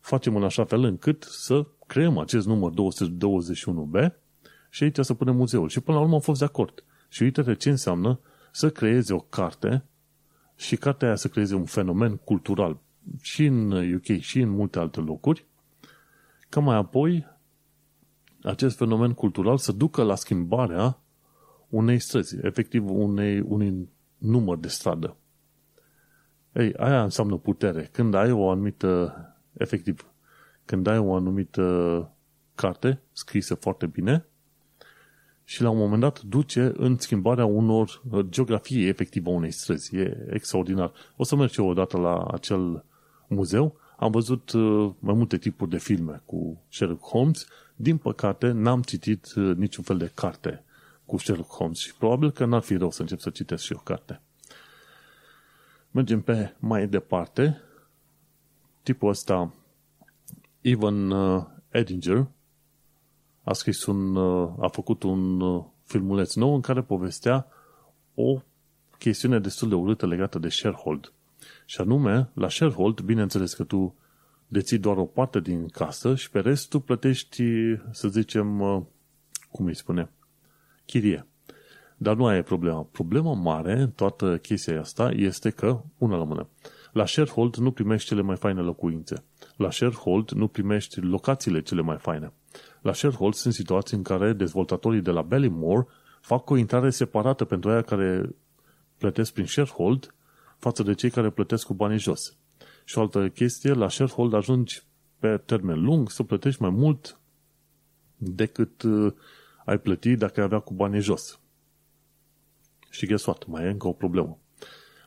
[0.00, 4.14] facem în așa fel încât să creăm acest număr 221B
[4.70, 5.68] și aici să punem muzeul.
[5.68, 6.84] Și până la urmă au fost de acord.
[7.08, 8.20] Și uite ce înseamnă
[8.52, 9.84] să creezi o carte
[10.56, 12.80] și cartea aia să creeze un fenomen cultural
[13.20, 15.46] și în UK și în multe alte locuri,
[16.48, 17.26] ca mai apoi
[18.42, 20.98] acest fenomen cultural să ducă la schimbarea
[21.68, 23.88] unei străzi, efectiv unei, unui
[24.18, 25.16] număr de stradă.
[26.52, 27.88] Ei, aia înseamnă putere.
[27.92, 29.14] Când ai o anumită,
[29.52, 30.06] efectiv,
[30.64, 32.10] când ai o anumită
[32.54, 34.26] carte scrisă foarte bine,
[35.44, 39.96] și la un moment dat duce în schimbarea unor uh, geografie efectivă unei străzi.
[39.96, 40.92] E extraordinar.
[41.16, 42.84] O să merg eu odată la acel
[43.28, 43.76] muzeu.
[43.96, 47.46] Am văzut uh, mai multe tipuri de filme cu Sherlock Holmes.
[47.76, 50.64] Din păcate, n-am citit uh, niciun fel de carte
[51.04, 53.78] cu Sherlock Holmes și probabil că n-ar fi rău să încep să citesc și o
[53.78, 54.20] carte.
[55.90, 57.60] Mergem pe mai departe.
[58.82, 59.54] Tipul ăsta,
[60.60, 61.12] Ivan
[61.68, 62.26] Edinger,
[63.44, 67.46] a scris un, uh, a făcut un uh, filmuleț nou în care povestea
[68.14, 68.40] o
[68.98, 71.12] chestiune destul de urâtă legată de sharehold.
[71.66, 73.94] Și anume, la sharehold, bineînțeles că tu
[74.48, 77.44] deții doar o parte din casă și pe rest tu plătești,
[77.90, 78.82] să zicem, uh,
[79.50, 80.10] cum îi spune,
[80.84, 81.26] chirie.
[81.96, 82.86] Dar nu aia e problema.
[82.92, 86.48] Problema mare în toată chestia asta este că, una la mână,
[86.92, 89.24] la sharehold nu primești cele mai faine locuințe.
[89.56, 92.32] La sharehold nu primești locațiile cele mai faine.
[92.84, 95.86] La sharehold sunt situații în care dezvoltatorii de la Ballymore
[96.20, 98.36] fac o intrare separată pentru aia care
[98.98, 100.14] plătesc prin sharehold
[100.58, 102.36] față de cei care plătesc cu banii jos.
[102.84, 104.82] Și o altă chestie, la sharehold ajungi
[105.18, 107.20] pe termen lung să plătești mai mult
[108.16, 109.12] decât uh,
[109.64, 111.40] ai plăti dacă ai avea cu banii jos.
[112.90, 113.46] Și guess what?
[113.46, 114.38] Mai e încă o problemă.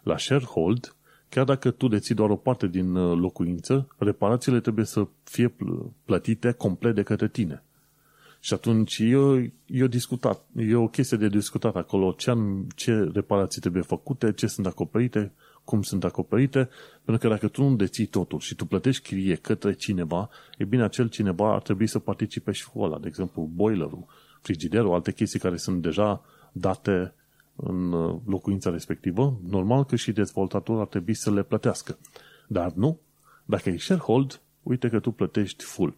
[0.03, 0.95] La sharehold,
[1.29, 5.55] chiar dacă tu deții doar o parte din uh, locuință, reparațiile trebuie să fie
[6.05, 7.63] plătite complet de către tine.
[8.39, 12.11] Și atunci e, e, o discutat, e o chestie de discutat acolo.
[12.11, 15.31] Ce, am, ce reparații trebuie făcute, ce sunt acoperite,
[15.63, 16.69] cum sunt acoperite,
[17.03, 20.83] pentru că dacă tu nu deții totul și tu plătești chirie către cineva, e bine,
[20.83, 24.05] acel cineva ar trebui să participe și cu ăla, de exemplu, boilerul,
[24.41, 26.21] frigiderul, alte chestii care sunt deja
[26.51, 27.13] date
[27.57, 31.97] în uh, locuința respectivă, normal că și dezvoltatorul ar trebui să le plătească.
[32.47, 32.99] Dar nu,
[33.45, 35.95] dacă e sharehold, uite că tu plătești full.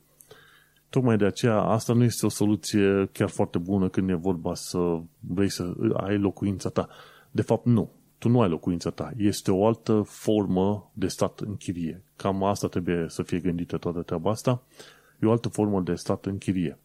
[0.89, 5.01] Tocmai de aceea, asta nu este o soluție chiar foarte bună când e vorba să
[5.19, 6.87] vrei să ai locuința ta.
[7.31, 7.91] De fapt, nu.
[8.17, 9.11] Tu nu ai locuința ta.
[9.17, 12.03] Este o altă formă de stat în chirie.
[12.15, 14.63] Cam asta trebuie să fie gândită toată treaba asta.
[15.21, 16.77] E o altă formă de stat în chirie.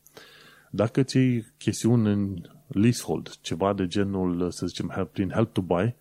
[0.74, 5.60] Dacă ți iei chestiuni în leasehold, ceva de genul, să zicem, help, prin help to
[5.60, 5.94] buy,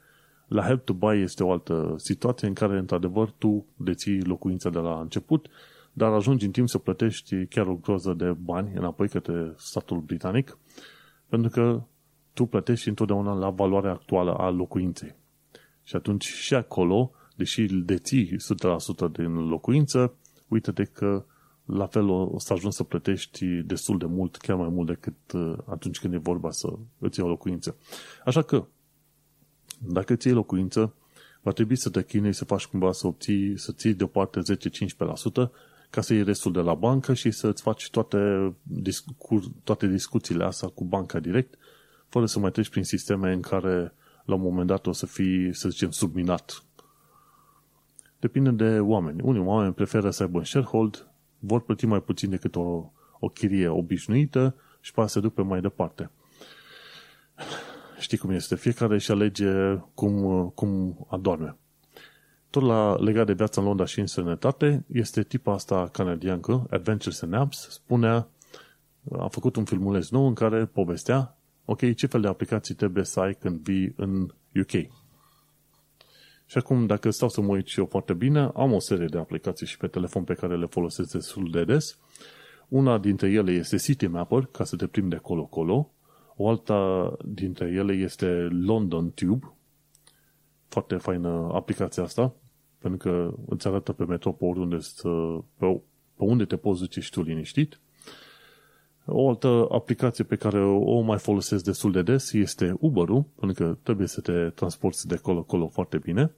[0.48, 4.80] la help to buy este o altă situație în care, într-adevăr, tu deții locuința de
[4.80, 5.50] la început
[5.94, 10.58] dar ajungi în timp să plătești chiar o groză de bani înapoi către statul britanic,
[11.30, 11.84] pentru că
[12.34, 15.16] tu plătești întotdeauna la valoarea actuală a locuinței.
[15.84, 18.36] Și atunci și acolo, deși îl deții
[19.08, 20.14] 100% din locuință,
[20.48, 21.26] uite-te că
[21.66, 25.58] la fel o să ajungi să plătești destul de mult, chiar mai mult decât uh,
[25.66, 27.76] atunci când e vorba să îți iei o locuință.
[28.26, 28.66] Așa că,
[29.80, 30.94] dacă îți iei locuință,
[31.42, 35.50] va trebui să te chinui să faci cumva să obții, să ții deoparte 10-15%
[35.90, 40.68] ca să iei restul de la bancă și să-ți faci toate, discu- toate discuțiile astea
[40.68, 41.58] cu banca direct,
[42.08, 43.94] fără să mai treci prin sisteme în care
[44.26, 46.64] la un moment dat o să fii, să zicem, subminat.
[48.20, 49.22] Depinde de oameni.
[49.22, 51.13] Unii oameni preferă să aibă un sharehold,
[51.46, 56.10] vor plăti mai puțin decât o, o chirie obișnuită și poate să ducă mai departe.
[58.00, 58.56] Știi cum este?
[58.56, 61.56] Fiecare își alege cum, cum adorme.
[62.50, 67.20] Tot la legat de viața în Londra și în sănătate, este tipa asta canadiancă, Adventures
[67.22, 68.28] in Apps, spunea,
[69.12, 73.20] a făcut un filmuleț nou în care povestea, ok, ce fel de aplicații trebuie să
[73.20, 75.03] ai când vii în UK.
[76.54, 79.18] Și acum, dacă stau să mă uit și eu foarte bine, am o serie de
[79.18, 81.98] aplicații și pe telefon pe care le folosesc destul de des.
[82.68, 85.92] Una dintre ele este City Mapper, ca să te plimbi de colo-colo.
[86.36, 89.54] O alta dintre ele este London Tube.
[90.68, 92.34] Foarte faină aplicația asta,
[92.78, 95.10] pentru că îți arată pe metro pe oriunde să,
[95.58, 95.82] pe,
[96.16, 97.80] pe unde te poți duce și tu liniștit.
[99.06, 103.78] O altă aplicație pe care o mai folosesc destul de des este Uber-ul, pentru că
[103.84, 106.32] trebuie să te transporti de colo-colo foarte bine.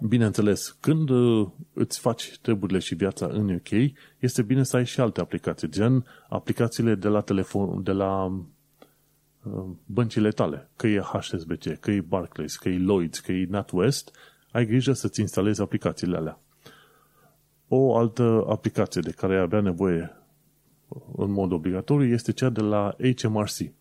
[0.00, 5.00] Bineînțeles, când uh, îți faci treburile și viața în UK, este bine să ai și
[5.00, 11.80] alte aplicații, gen aplicațiile de la telefon, de la uh, băncile tale, că e HSBC,
[11.80, 14.10] că e Barclays, că e Lloyds, că e NatWest,
[14.50, 16.40] ai grijă să-ți instalezi aplicațiile alea.
[17.68, 20.16] O altă aplicație de care ai avea nevoie
[21.16, 23.72] în mod obligatoriu este cea de la HMRC.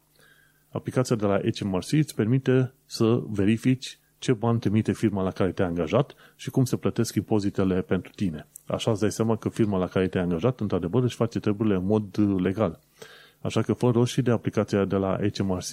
[0.69, 5.67] Aplicația de la HMRC îți permite să verifici ce bani trimite firma la care te-ai
[5.67, 8.47] angajat și cum se plătesc impozitele pentru tine.
[8.67, 11.85] Așa îți dai seama că firma la care te-ai angajat, într-adevăr, își face treburile în
[11.85, 12.79] mod legal.
[13.41, 15.69] Așa că fă rost și de aplicația de la HMRC.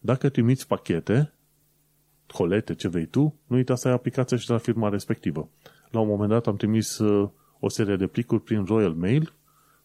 [0.00, 1.32] Dacă trimiți pachete,
[2.26, 5.48] colete, ce vei tu, nu uita să ai aplicația și de la firma respectivă.
[5.90, 7.28] La un moment dat am trimis uh,
[7.60, 9.32] o serie de plicuri prin Royal Mail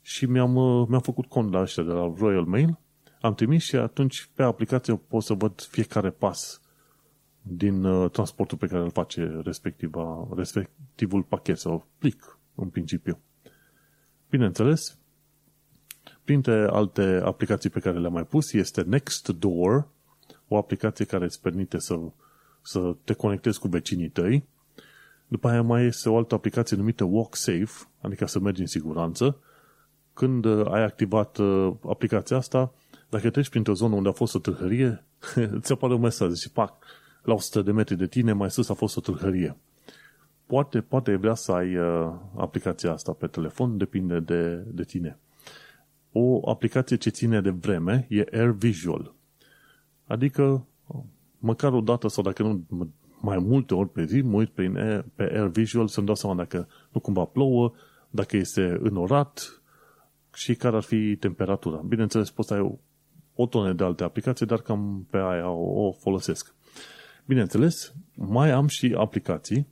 [0.02, 2.78] și mi-am, uh, mi-am făcut cont la ăștia de la Royal Mail,
[3.22, 6.62] am trimis și atunci pe aplicație pot să văd fiecare pas
[7.44, 13.20] din uh, transportul pe care îl face respectiva, respectivul pachet sau plic, în principiu.
[14.30, 14.98] Bineînțeles,
[16.24, 19.88] printre alte aplicații pe care le-am mai pus este Nextdoor,
[20.48, 22.00] o aplicație care îți permite să,
[22.62, 24.48] să te conectezi cu vecinii tăi.
[25.28, 29.40] După aia mai este o altă aplicație numită Walk Safe, adică să mergi în siguranță.
[30.14, 32.74] Când uh, ai activat uh, aplicația asta,
[33.10, 35.04] dacă treci printr-o zonă unde a fost o tâlhărie,
[35.36, 36.86] îți apare un mesaj și pac,
[37.24, 39.58] la 100 de metri de tine, mai sus a fost o tâlhărie.
[40.46, 45.18] Poate, poate vrea să ai uh, aplicația asta pe telefon, depinde de, de tine.
[46.12, 49.14] O aplicație ce ține de vreme e Air Visual.
[50.08, 50.66] Adică,
[51.38, 52.66] măcar o dată sau dacă nu
[53.22, 56.36] mai multe ori pe zi, mă uit pe, Air, pe Air Visual să-mi dau seama
[56.36, 57.74] dacă nu cumva plouă,
[58.10, 59.62] dacă este înorat
[60.34, 61.78] și care ar fi temperatura.
[61.78, 62.78] Bineînțeles, poți să ai o,
[63.36, 66.56] o tonă de alte aplicații, dar cam pe aia o, o folosesc.
[67.26, 69.68] Bineînțeles, mai am și aplicații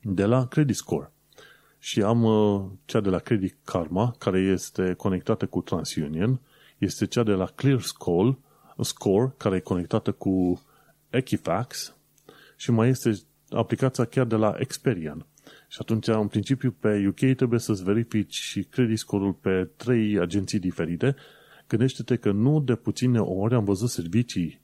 [0.00, 1.12] de la Credit Score.
[1.78, 6.40] Și am uh, cea de la Credit Karma, care este conectată cu TransUnion,
[6.78, 8.38] este cea de la Clear Score,
[8.80, 10.62] Score care e conectată cu
[11.10, 11.96] Equifax
[12.56, 13.12] și mai este
[13.50, 15.26] aplicația chiar de la Experian.
[15.68, 20.58] Și atunci, în principiu, pe UK trebuie să-ți verifici și credit score-ul pe trei agenții
[20.58, 21.14] diferite.
[21.68, 24.62] Gândește-te că nu de puține ori am văzut servicii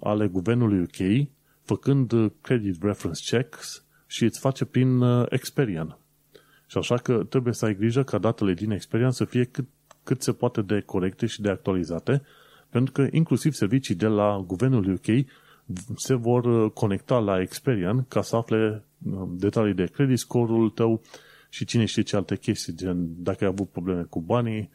[0.00, 1.28] ale guvernului UK
[1.62, 5.98] făcând uh, credit reference checks și îți face prin uh, Experian.
[6.66, 9.66] Și așa că trebuie să ai grijă ca datele din Experian să fie cât,
[10.02, 12.22] cât se poate de corecte și de actualizate,
[12.70, 15.26] pentru că inclusiv servicii de la guvernul UK
[15.96, 18.84] se vor uh, conecta la Experian ca să afle
[19.28, 21.02] detalii de credit score-ul tău
[21.48, 24.70] și cine știe ce alte chestii, gen dacă ai avut probleme cu banii,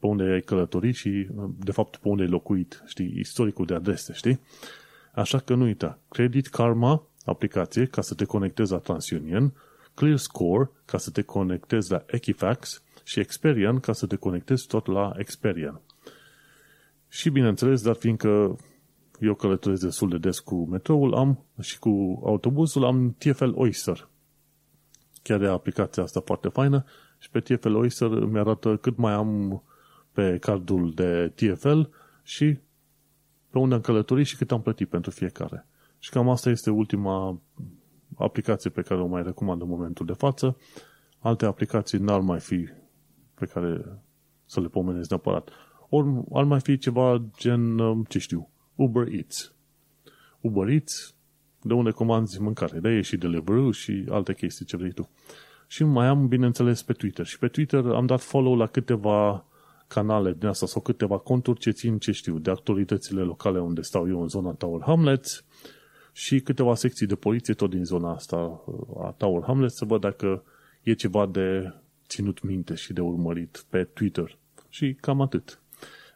[0.00, 1.26] pe unde ai călătorit și,
[1.58, 4.40] de fapt, pe unde ai locuit, știi, istoricul de adrese, știi?
[5.14, 9.52] Așa că nu uita, Credit Karma, aplicație, ca să te conectezi la TransUnion,
[9.94, 14.86] Clear Score, ca să te conectezi la Equifax și Experian, ca să te conectezi tot
[14.86, 15.80] la Experian.
[17.08, 18.56] Și, bineînțeles, dar fiindcă
[19.20, 24.08] eu călătoresc destul de des cu metroul, am și cu autobuzul, am TFL Oyster.
[25.22, 26.84] Chiar e aplicația asta foarte faină
[27.18, 29.62] și pe TFL Oyster mi arată cât mai am
[30.18, 31.80] pe cardul de TFL
[32.22, 32.58] și
[33.50, 35.66] pe unde am călătorit și cât am plătit pentru fiecare.
[35.98, 37.40] Și cam asta este ultima
[38.16, 40.56] aplicație pe care o mai recomand în momentul de față.
[41.18, 42.68] Alte aplicații n-ar mai fi
[43.34, 43.84] pe care
[44.44, 45.48] să le pomenesc neapărat.
[45.88, 49.54] Ori ar mai fi ceva gen, um, ce știu, Uber Eats.
[50.40, 51.14] Uber Eats,
[51.62, 52.78] de unde comanzi mâncare.
[52.78, 55.08] De e și Deliveroo și alte chestii ce vrei tu.
[55.66, 57.26] Și mai am, bineînțeles, pe Twitter.
[57.26, 59.42] Și pe Twitter am dat follow la câteva
[59.88, 64.08] canale din asta sau câteva conturi ce țin, ce știu, de actualitățile locale unde stau
[64.08, 65.44] eu în zona Tower Hamlets
[66.12, 68.64] și câteva secții de poliție tot din zona asta
[69.02, 70.42] a Tower Hamlets să văd dacă
[70.82, 71.74] e ceva de
[72.06, 74.38] ținut minte și de urmărit pe Twitter.
[74.68, 75.60] Și cam atât.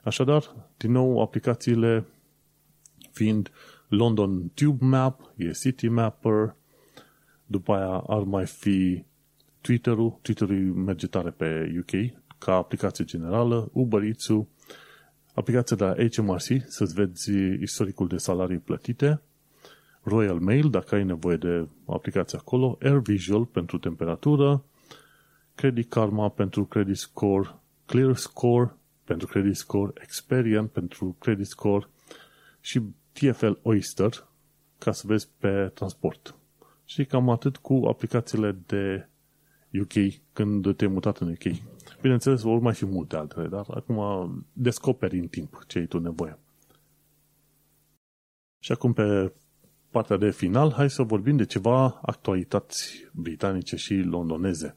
[0.03, 2.05] Așadar, din nou, aplicațiile
[3.11, 3.51] fiind
[3.89, 6.55] London Tube Map, e City Mapper,
[7.47, 9.05] după aia ar mai fi
[9.61, 14.28] Twitter-ul, Twitter-ul merge tare pe UK, ca aplicație generală, Uber eats
[15.34, 19.22] aplicația de la HMRC, să-ți vezi istoricul de salarii plătite,
[20.03, 24.64] Royal Mail, dacă ai nevoie de aplicația acolo, Air Visual pentru temperatură,
[25.55, 27.55] Credit Karma pentru Credit Score,
[27.86, 31.88] Clear Score pentru Credit Score, Experian pentru Credit Score
[32.61, 32.82] și
[33.12, 34.28] TFL Oyster
[34.78, 36.34] ca să vezi pe transport.
[36.84, 39.09] Și cam atât cu aplicațiile de
[39.80, 41.57] UK când te-ai mutat în UK.
[42.03, 46.38] Bineînțeles, vor mai fi multe altele, dar acum descoperi în timp ce ai tu nevoie.
[48.59, 49.32] Și acum pe
[49.90, 54.76] partea de final, hai să vorbim de ceva actualități britanice și londoneze.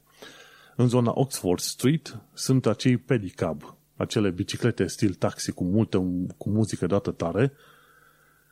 [0.75, 5.97] În zona Oxford Street sunt acei pedicab, acele biciclete stil taxi cu multă
[6.37, 7.53] cu muzică dată tare,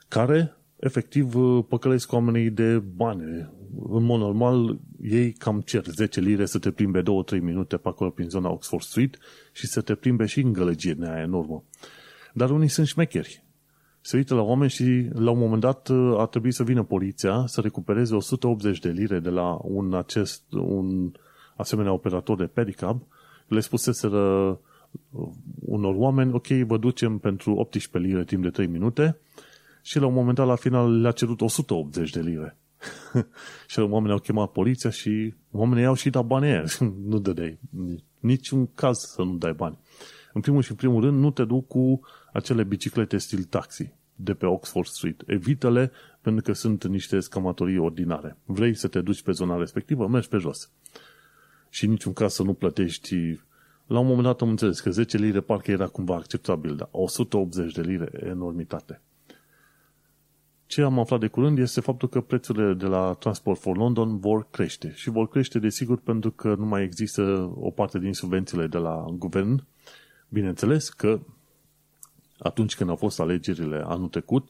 [0.08, 1.34] care efectiv
[1.68, 3.22] păcălesc oamenii de bani.
[3.90, 7.04] În mod normal, ei cam cer 10 lire să te plimbe 2-3
[7.42, 9.18] minute pe acolo prin zona Oxford Street
[9.52, 11.64] și să te plimbe și în gălăgie aia enormă.
[12.34, 13.44] Dar unii sunt șmecheri.
[14.02, 17.62] Se uită la oameni și la un moment dat a trebuit să vină poliția să
[17.62, 21.12] recupereze 180 de lire de la un, acest, un
[21.56, 23.08] asemenea operator de pedicab.
[23.48, 24.60] Le spuseseră
[25.60, 29.18] unor oameni, ok, vă ducem pentru 18 lire timp de 3 minute
[29.84, 32.58] și la un moment dat la final le-a cerut 180 de lire.
[33.68, 36.64] și oamenii au chemat poliția și oamenii au și dat bani aia.
[37.10, 37.60] nu dădeai
[38.24, 39.78] niciun caz să nu dai bani.
[40.34, 42.02] În primul și în primul rând, nu te duc cu
[42.34, 45.24] acele biciclete stil taxi de pe Oxford Street.
[45.26, 48.38] Evită-le pentru că sunt niște scamatorii ordinare.
[48.46, 50.70] Vrei să te duci pe zona respectivă, mergi pe jos.
[51.70, 53.40] Și în niciun caz să nu plătești
[53.88, 57.74] la un moment dat am înțeles că 10 lire parcă era cumva acceptabil, dar 180
[57.74, 59.02] de lire enormitate.
[60.66, 64.48] Ce am aflat de curând este faptul că prețurile de la Transport for London vor
[64.52, 64.94] crește.
[64.96, 69.06] Și vor crește, desigur, pentru că nu mai există o parte din subvențiile de la
[69.18, 69.64] guvern.
[70.30, 71.20] Bineînțeles că
[72.40, 74.48] atunci când au fost alegerile anul trecut,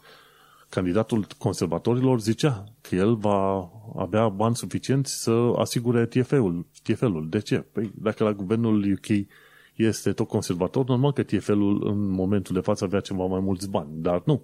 [0.69, 6.65] candidatul conservatorilor zicea că el va avea bani suficienți să asigure TFL-ul.
[6.83, 7.29] TFL-ul.
[7.29, 7.57] De ce?
[7.57, 9.27] Păi dacă la guvernul UK
[9.75, 13.89] este tot conservator, normal că TFL-ul în momentul de față avea ceva mai mulți bani,
[13.93, 14.43] dar nu.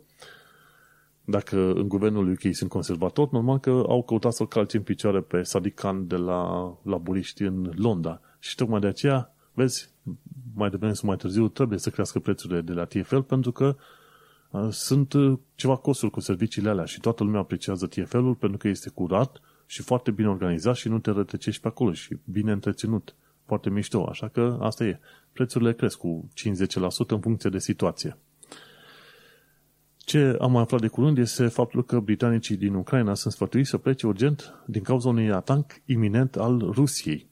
[1.29, 5.41] Dacă în guvernul UK sunt conservatori, normal că au căutat să-l calce în picioare pe
[5.41, 8.21] Sadiq Khan de la laburiști în Londra.
[8.39, 9.89] Și tocmai de aceea, vezi,
[10.53, 13.75] mai devreme sau mai târziu trebuie să crească prețurile de la TFL pentru că
[14.51, 18.67] uh, sunt uh, ceva costuri cu serviciile alea și toată lumea apreciază TFL-ul pentru că
[18.67, 23.15] este curat și foarte bine organizat și nu te rătăcești pe acolo și bine întreținut.
[23.45, 24.99] Foarte mișto, așa că asta e.
[25.33, 28.17] Prețurile cresc cu 50% în funcție de situație.
[30.09, 33.77] Ce am mai aflat de curând este faptul că britanicii din Ucraina sunt sfătuiți să
[33.77, 37.29] plece urgent din cauza unui atac iminent al Rusiei.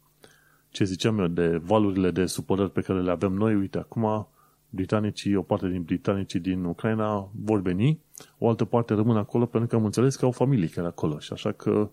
[0.69, 4.28] Ce ziceam eu de valurile de supărări pe care le avem noi, uite, acum
[4.69, 7.99] britanicii, o parte din britanicii din Ucraina vor veni,
[8.38, 11.34] o altă parte rămân acolo pentru că am înțeles că au familii care acolo și
[11.34, 11.89] așa că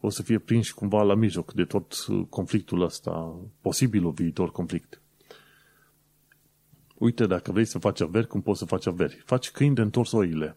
[0.00, 1.94] o să fie prinși cumva la mijloc de tot
[2.28, 5.00] conflictul ăsta, posibilul viitor conflict.
[6.98, 9.22] Uite, dacă vrei să faci averi, cum poți să faci averi?
[9.24, 10.56] Faci câini de întors oile.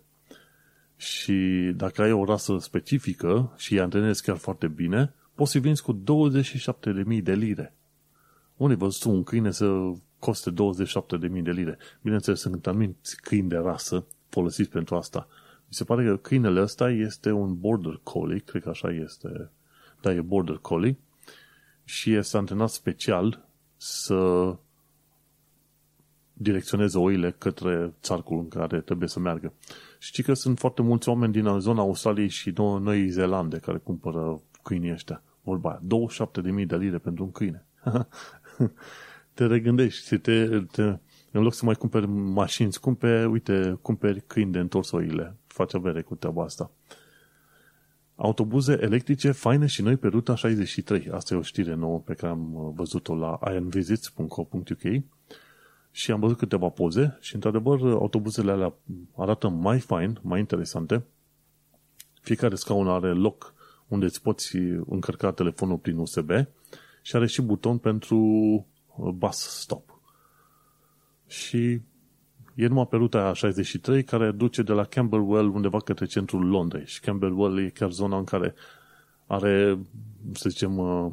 [0.96, 1.34] Și
[1.76, 5.94] dacă ai o rasă specifică și îi antrenezi chiar foarte bine, poți să vinzi cu
[5.94, 7.76] 27.000 de lire.
[8.58, 11.78] Unde văzut un câine să coste 27.000 de lire?
[12.02, 15.28] Bineînțeles, sunt anumiți câini de rasă folosiți pentru asta.
[15.68, 19.50] Mi se pare că câinele ăsta este un border collie, cred că așa este.
[20.02, 20.98] Da, e border collie
[21.84, 23.46] și este antrenat special
[23.78, 24.56] să
[26.42, 29.54] direcționeze oile către țarcul în care trebuie să meargă.
[30.00, 34.92] Știi că sunt foarte mulți oameni din zona Australiei și Noi Zeelande care cumpără câinii
[34.92, 35.24] ăștia.
[35.42, 37.66] Vorba 27.000 de lire pentru un câine.
[39.34, 40.84] te regândești, te, te
[41.32, 45.36] În loc să mai cumperi mașini scumpe, uite, cumperi câini de întors oile.
[45.48, 46.72] Faci avere cu treaba asta.
[48.16, 51.10] Autobuze electrice faine și noi pe ruta 63.
[51.12, 55.04] Asta e o știre nouă pe care am uh, văzut-o la ironvisits.co.uk
[55.92, 58.74] și am văzut câteva poze și, într-adevăr, autobuzele alea
[59.16, 61.06] arată mai fain, mai interesante.
[62.22, 63.54] Fiecare scaun are loc
[63.88, 66.30] unde îți poți încărca telefonul prin USB
[67.02, 68.18] și are și buton pentru
[68.96, 70.00] uh, bus stop.
[71.28, 71.82] Și
[72.56, 76.86] e numai pe ruta 63 care duce de la Camberwell undeva către centrul Londrei.
[76.86, 78.54] Și Camberwell e chiar zona în care
[79.26, 79.80] are,
[80.34, 81.12] să zicem, uh,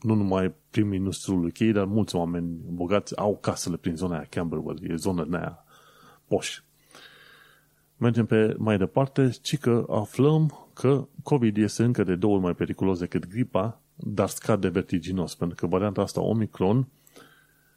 [0.00, 4.94] nu numai prim-ministrul UK, dar mulți oameni bogați au casele prin zona aia, Camberwell, e
[4.94, 5.64] zona aia
[6.26, 6.60] poș.
[7.96, 12.54] Mergem pe mai departe, ci că aflăm că COVID este încă de două ori mai
[12.54, 16.88] periculos decât gripa, dar scade vertiginos, pentru că varianta asta Omicron,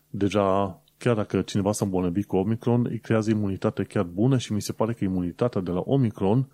[0.09, 4.61] deja chiar dacă cineva s-a îmbolnăvit cu Omicron, îi creează imunitate chiar bună și mi
[4.61, 6.47] se pare că imunitatea de la Omicron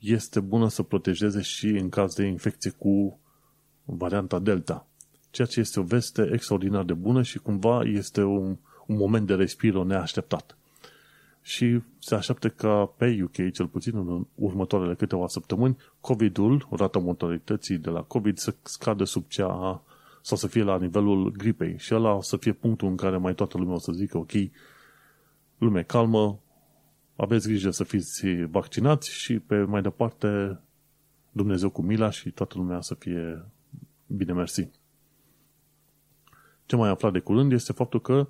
[0.00, 3.18] este bună să protejeze și în caz de infecție cu
[3.84, 4.86] varianta Delta
[5.32, 8.56] ceea ce este o veste extraordinar de bună și cumva este un,
[8.86, 10.56] un moment de respiro neașteptat.
[11.42, 17.78] Și se așteaptă ca pe UK, cel puțin în următoarele câteva săptămâni, COVID-ul, rata mortalității
[17.78, 19.82] de la COVID să scadă sub cea
[20.22, 21.78] sau să fie la nivelul gripei.
[21.78, 24.32] Și ăla o să fie punctul în care mai toată lumea o să zică, ok,
[25.58, 26.40] lume calmă,
[27.16, 30.60] aveți grijă să fiți vaccinați și pe mai departe
[31.30, 33.44] Dumnezeu cu mila și toată lumea să fie
[34.06, 34.81] bine mersi.
[36.72, 38.28] Ce mai aflat de curând este faptul că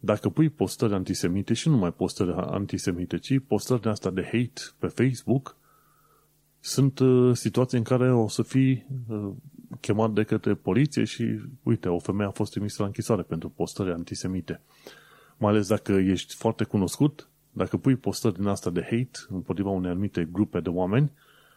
[0.00, 4.60] dacă pui postări antisemite și nu numai postări antisemite, ci postări de asta de hate
[4.78, 5.56] pe Facebook,
[6.60, 9.30] sunt uh, situații în care o să fii uh,
[9.80, 13.90] chemat de către poliție și, uite, o femeie a fost trimisă la închisoare pentru postări
[13.90, 14.60] antisemite.
[15.36, 19.90] Mai ales dacă ești foarte cunoscut, dacă pui postări din asta de hate împotriva unei
[19.90, 21.12] anumite grupe de oameni,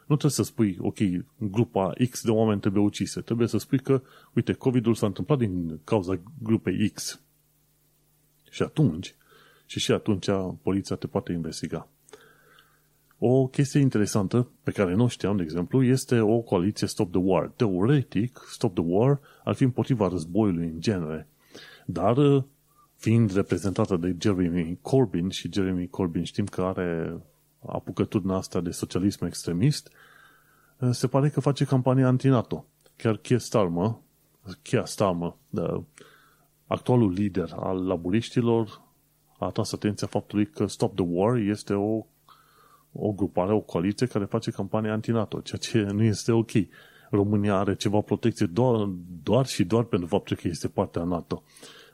[0.10, 0.98] nu trebuie să spui, ok,
[1.38, 3.22] grupa X de oameni trebuie ucise.
[3.22, 4.02] Trebuie să spui că,
[4.34, 7.22] uite, COVID-ul s-a întâmplat din cauza grupei X.
[8.50, 9.16] Și atunci,
[9.66, 10.28] și și atunci
[10.62, 11.88] poliția te poate investiga.
[13.18, 17.52] O chestie interesantă pe care nu știam, de exemplu, este o coaliție Stop the War.
[17.56, 21.28] Teoretic, Stop the War ar fi împotriva războiului în genere.
[21.86, 22.46] Dar,
[22.96, 27.20] fiind reprezentată de Jeremy Corbyn și Jeremy Corbyn știm că are
[27.66, 29.92] apucătura asta de socialism extremist,
[30.80, 32.66] eh, se pare că face campanie anti-NATO.
[32.96, 33.96] Chiar Keir Starmer,
[34.62, 35.82] Keir Starmer, de,
[36.68, 38.82] actualul lider al laburiștilor,
[39.38, 42.06] a atras atenția faptului că Stop the War este o,
[42.92, 46.52] o grupare, o coaliție care face campanie anti-NATO, ceea ce nu este ok.
[47.10, 48.90] România are ceva protecție doar,
[49.24, 51.44] doar și doar pentru faptul că este partea NATO.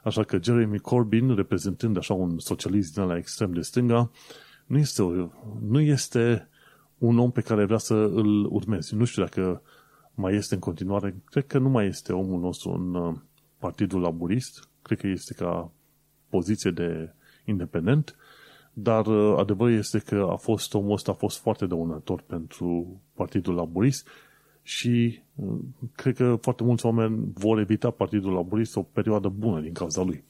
[0.04, 4.12] Așa că Jeremy Corbyn, reprezentând așa un socialist din la extrem de stânga,
[4.66, 5.30] nu este, o,
[5.62, 6.50] nu este
[6.98, 8.96] un om pe care vrea să îl urmezi.
[8.96, 9.62] Nu știu dacă
[10.14, 11.16] mai este în continuare.
[11.26, 13.16] Cred că nu mai este omul nostru în uh,
[13.58, 14.70] Partidul Laburist.
[14.82, 15.72] Cred că este ca
[16.30, 17.14] poziție de
[17.46, 18.16] independent.
[18.74, 23.54] Dar uh, adevărul este că a fost omul ăsta a fost foarte dăunător pentru Partidul
[23.54, 24.08] Laburist
[24.62, 25.58] și uh,
[25.96, 30.24] cred că foarte mulți oameni vor evita Partidul Laburist o perioadă bună din cauza lui.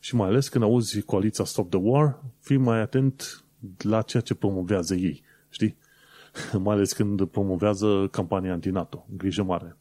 [0.00, 3.44] Și mai ales când auzi coaliția Stop the War, fii mai atent
[3.78, 5.76] la ceea ce promovează ei, știi?
[6.64, 9.06] Mai ales când promovează campania anti-NATO.
[9.16, 9.76] Grijă mare.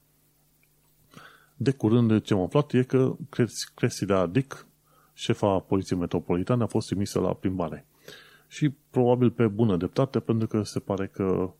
[1.55, 3.15] De curând ce am aflat e că
[3.75, 4.67] Cressida Dick,
[5.13, 7.85] șefa Poliției Metropolitane, a fost trimisă la plimbare.
[8.47, 11.53] Și probabil pe bună dreptate, pentru că se pare că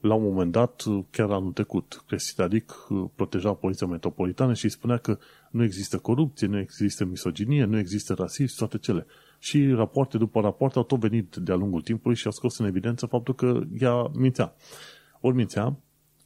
[0.00, 5.18] la un moment dat, chiar anul trecut, Cressida Dick proteja Poliția Metropolitană și spunea că
[5.50, 9.06] nu există corupție, nu există misoginie, nu există rasism, toate cele
[9.38, 13.06] și rapoarte după rapoarte au tot venit de-a lungul timpului și au scos în evidență
[13.06, 14.54] faptul că ea mințea.
[15.20, 15.76] Ori mințea,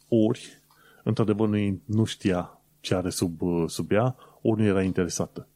[0.09, 0.63] ori,
[1.05, 5.49] într-adevăr, nu, nu știa ce are sub, sub ea, ori nu era interesată.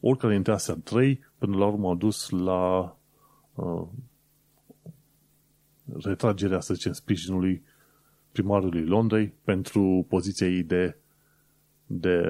[0.00, 2.96] Oricare dintre astea trei, până la urmă au dus la
[3.54, 3.86] uh,
[6.04, 7.62] retragerea, să zicem, sprijinului
[8.32, 10.96] primarului Londrei pentru poziția ei de,
[11.86, 12.22] de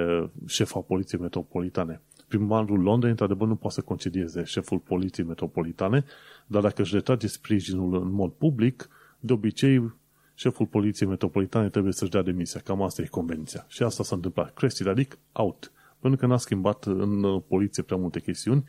[0.46, 2.00] șefa poliției metropolitane
[2.36, 6.04] primarul Londrei, într-adevăr, nu poate să concedieze șeful poliției metropolitane,
[6.46, 8.88] dar dacă își retrage sprijinul în mod public,
[9.20, 9.94] de obicei,
[10.34, 12.60] șeful poliției metropolitane trebuie să-și dea demisia.
[12.60, 13.64] Cam asta e convenția.
[13.68, 14.54] Și asta s-a întâmplat.
[14.54, 15.72] Cresti adică out.
[16.00, 18.64] Pentru că n-a schimbat în poliție prea multe chestiuni.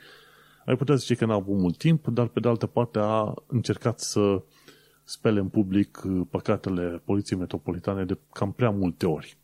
[0.65, 3.99] Ai putea zice că n-a avut mult timp, dar pe de altă parte a încercat
[3.99, 4.41] să
[5.03, 9.37] spele în public păcatele poliției metropolitane de cam prea multe ori.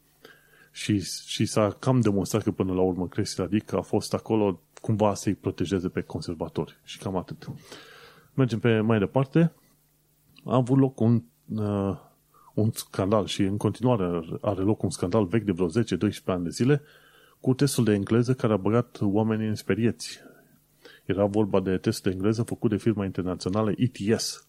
[0.71, 5.13] Și, și s-a cam demonstrat că până la urmă Crazy Radic a fost acolo cumva
[5.13, 6.79] să-i protejeze pe conservatori.
[6.83, 7.47] Și cam atât.
[8.33, 9.53] Mergem pe mai departe.
[10.45, 11.23] A avut loc un,
[11.55, 11.97] uh,
[12.53, 15.71] un scandal și în continuare are loc un scandal vechi de vreo 10-12
[16.25, 16.81] ani de zile
[17.39, 20.19] cu testul de engleză care a băgat oamenii în sperieți.
[21.05, 24.47] Era vorba de test de engleză făcut de firma internațională ETS.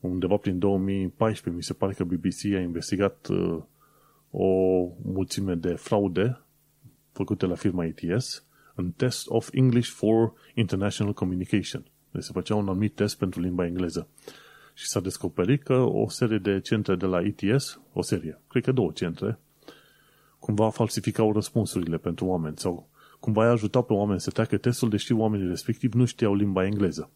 [0.00, 3.62] Undeva prin 2014 mi se pare că BBC a investigat uh,
[4.30, 4.46] o
[5.02, 6.40] mulțime de fraude
[7.12, 11.84] făcute la firma ETS în Test of English for International Communication.
[12.10, 14.08] Deci se făcea un anumit test pentru limba engleză.
[14.74, 18.72] Și s-a descoperit că o serie de centre de la ETS, o serie, cred că
[18.72, 19.38] două centre,
[20.38, 22.88] cumva falsificau răspunsurile pentru oameni sau
[23.20, 27.10] cumva i-a ajutat pe oameni să treacă testul, deși oamenii respectiv nu știau limba engleză.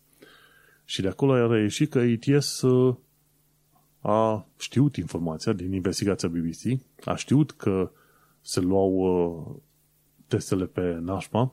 [0.85, 2.97] Și de acolo a reieșit că ETS uh,
[4.07, 7.91] a știut informația din investigația BBC, a știut că
[8.41, 9.57] se luau uh,
[10.27, 11.51] testele pe nașpa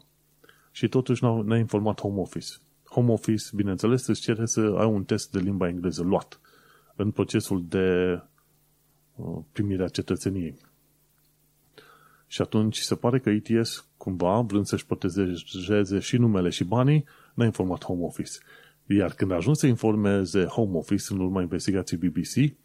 [0.72, 2.54] și totuși n-a, informat Home Office.
[2.86, 6.40] Home Office, bineînțeles, îți cere să ai un test de limba engleză luat
[6.96, 8.20] în procesul de
[9.16, 10.58] uh, primire a cetățeniei.
[12.28, 17.46] Și atunci se pare că ETS, cumva, vrând să-și protejeze și numele și banii, n-a
[17.46, 18.32] informat Home Office.
[18.98, 22.56] Iar când a ajuns să informeze Home Office în urma investigației BBC,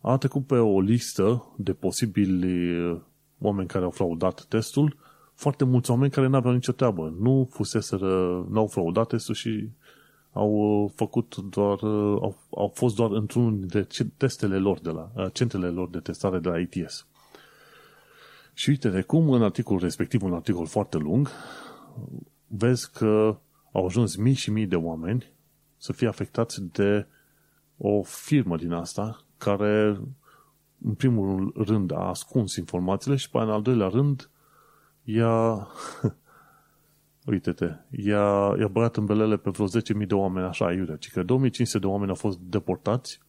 [0.00, 3.00] a trecut pe o listă de posibili uh,
[3.38, 4.96] oameni care au fraudat testul,
[5.34, 7.16] foarte mulți oameni care n-aveau nicio treabă.
[7.18, 9.68] Nu fuseseră, n-au fraudat testul și
[10.32, 13.86] au uh, făcut doar, uh, au, au fost doar într-unul de
[14.16, 17.06] testele lor de la, centrele lor de testare de la ITS.
[18.54, 21.28] Și uite de cum în articolul respectiv, un articol foarte lung,
[22.46, 23.38] vezi că
[23.72, 25.32] au ajuns mii și mii de oameni
[25.80, 27.06] să fie afectați de
[27.76, 30.00] o firmă din asta care
[30.82, 34.30] în primul rând a ascuns informațiile și pe în al doilea rând
[35.02, 35.68] i-a
[37.30, 39.66] uite-te, i-a, i-a băgat în belele pe vreo
[40.00, 43.20] 10.000 de oameni așa iurea, ci că 2500 de oameni au fost deportați,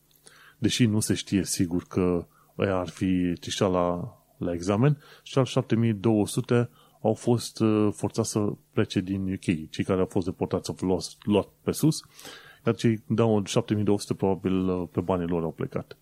[0.57, 2.27] deși nu se știe sigur că
[2.57, 6.69] ăia ar fi trișat la, la examen, și al 7200
[7.01, 9.69] au fost uh, forțați să plece din UK.
[9.69, 12.01] Cei care au fost deportați au fost luat pe sus,
[12.65, 15.97] iar cei dau 7200 probabil uh, pe banii lor au plecat.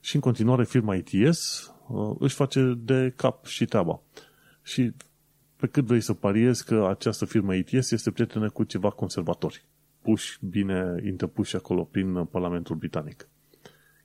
[0.00, 4.00] Și în continuare firma ETS uh, își face de cap și treaba.
[4.62, 4.92] Și
[5.56, 9.64] pe cât vrei să pariezi că această firmă ETS este prietenă cu ceva conservatori,
[10.00, 13.28] puși bine interpuși acolo prin Parlamentul Britanic.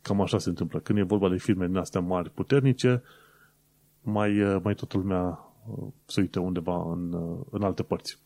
[0.01, 0.79] Cam așa se întâmplă.
[0.79, 3.03] Când e vorba de firme din astea mari, puternice,
[4.01, 5.46] mai, mai toată lumea
[6.05, 7.13] se uită undeva în,
[7.49, 8.19] în alte părți.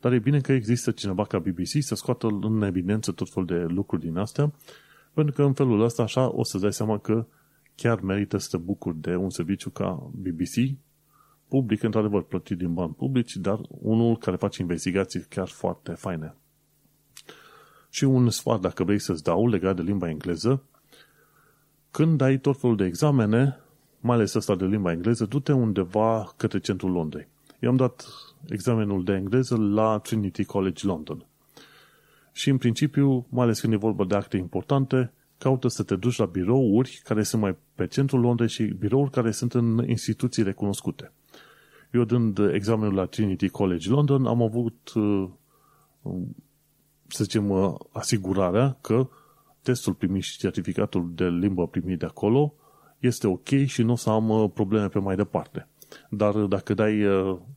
[0.00, 3.74] Dar e bine că există cineva ca BBC să scoată în evidență tot felul de
[3.74, 4.52] lucruri din astea,
[5.14, 7.26] pentru că în felul ăsta așa o să dai seama că
[7.74, 10.78] chiar merită să te bucuri de un serviciu ca BBC,
[11.48, 16.34] public, într-adevăr, plătit din bani publici, dar unul care face investigații chiar foarte faine.
[17.90, 20.62] Și un sfat, dacă vrei să-ți dau, legat de limba engleză,
[21.90, 23.60] când ai tot felul de examene,
[24.00, 27.28] mai ales ăsta de limba engleză, du-te undeva către centrul Londrei.
[27.60, 28.06] Eu am dat
[28.48, 31.26] examenul de engleză la Trinity College London.
[32.32, 36.16] Și în principiu, mai ales când e vorba de acte importante, caută să te duci
[36.16, 41.12] la birouri care sunt mai pe centrul Londrei și birouri care sunt în instituții recunoscute.
[41.92, 45.28] Eu dând examenul la Trinity College London am avut, uh,
[47.06, 49.08] să zicem, uh, asigurarea că
[49.62, 52.54] testul primit și certificatul de limbă primit de acolo
[52.98, 55.68] este ok și nu o să am uh, probleme pe mai departe.
[56.10, 57.04] Dar dacă dai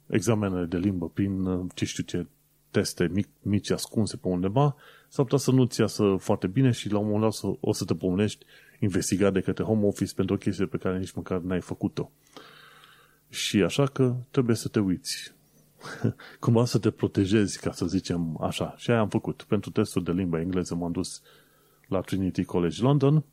[0.07, 2.27] examene de limbă prin, ce știu ce,
[2.71, 4.75] teste mic, mici ascunse pe undeva,
[5.07, 7.95] s-ar putea să nu-ți iasă foarte bine și la un moment dat o să te
[7.95, 8.45] pomenești
[8.79, 12.11] investigat de către home office pentru o chestie pe care nici măcar n-ai făcut-o.
[13.29, 15.33] Și așa că trebuie să te uiți.
[16.39, 18.73] Cumva să te protejezi, ca să zicem așa.
[18.77, 19.43] Și aia am făcut.
[19.43, 21.21] Pentru testul de limba engleză m-am dus
[21.87, 23.23] la Trinity College London,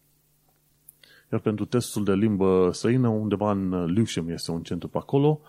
[1.32, 5.40] iar pentru testul de limbă străină, undeva în Lewisham este un centru pe acolo,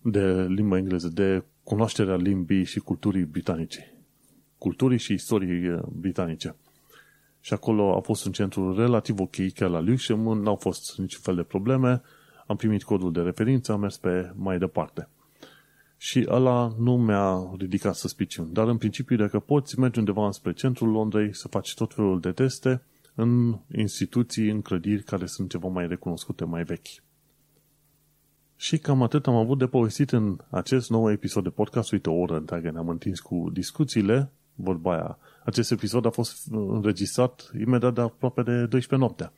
[0.00, 3.94] de limba engleză, de cunoașterea limbii și culturii britanice.
[4.58, 6.56] Culturii și istoriei uh, britanice.
[7.40, 11.34] Și acolo a fost un centru relativ ok, chiar la Lewisham, n-au fost niciun fel
[11.34, 12.02] de probleme,
[12.46, 15.08] am primit codul de referință, am mers pe mai departe.
[15.96, 18.52] Și ăla nu mi-a ridicat suspiciuni.
[18.52, 22.32] Dar în principiu, dacă poți, mergi undeva spre centrul Londrei să faci tot felul de
[22.32, 22.82] teste
[23.20, 26.86] în instituții, în clădiri care sunt ceva mai recunoscute, mai vechi.
[28.56, 31.92] Și cam atât am avut de povestit în acest nou episod de podcast.
[31.92, 35.18] Uite, o oră întreagă ne-am întins cu discuțiile, vorba aia.
[35.44, 39.32] Acest episod a fost înregistrat imediat de aproape de 12 noaptea.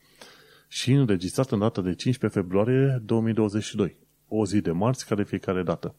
[0.69, 3.97] și înregistrat în data de 15 februarie 2022,
[4.29, 5.95] o zi de marți care fiecare dată.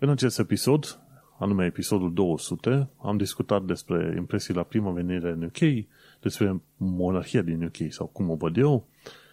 [0.00, 1.00] În acest episod,
[1.38, 5.86] anume episodul 200, am discutat despre impresii la prima venire în UK,
[6.26, 8.86] despre monarhia din UK sau cum o văd eu,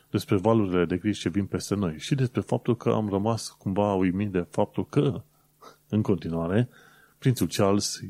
[0.10, 3.94] despre valurile de grijă ce vin peste noi și despre faptul că am rămas cumva
[3.94, 5.24] uimit de faptul că,
[5.90, 6.70] în continuare,
[7.18, 8.02] prințul Charles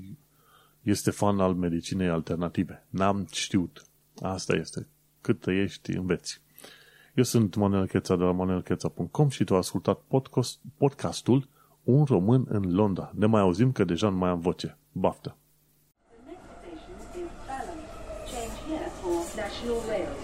[0.81, 2.85] este fan al medicinei alternative.
[2.89, 3.83] N-am știut.
[4.21, 4.87] Asta este.
[5.21, 6.41] Cât trăiești, înveți.
[7.13, 11.47] Eu sunt Manuel Cheța de la manuelcheța.com și tu ai ascultat podcast, podcastul
[11.83, 13.11] Un român în Londra.
[13.15, 14.77] Ne mai auzim că deja nu mai am voce.
[14.91, 15.37] Baftă!
[19.63, 20.22] National Rail Service.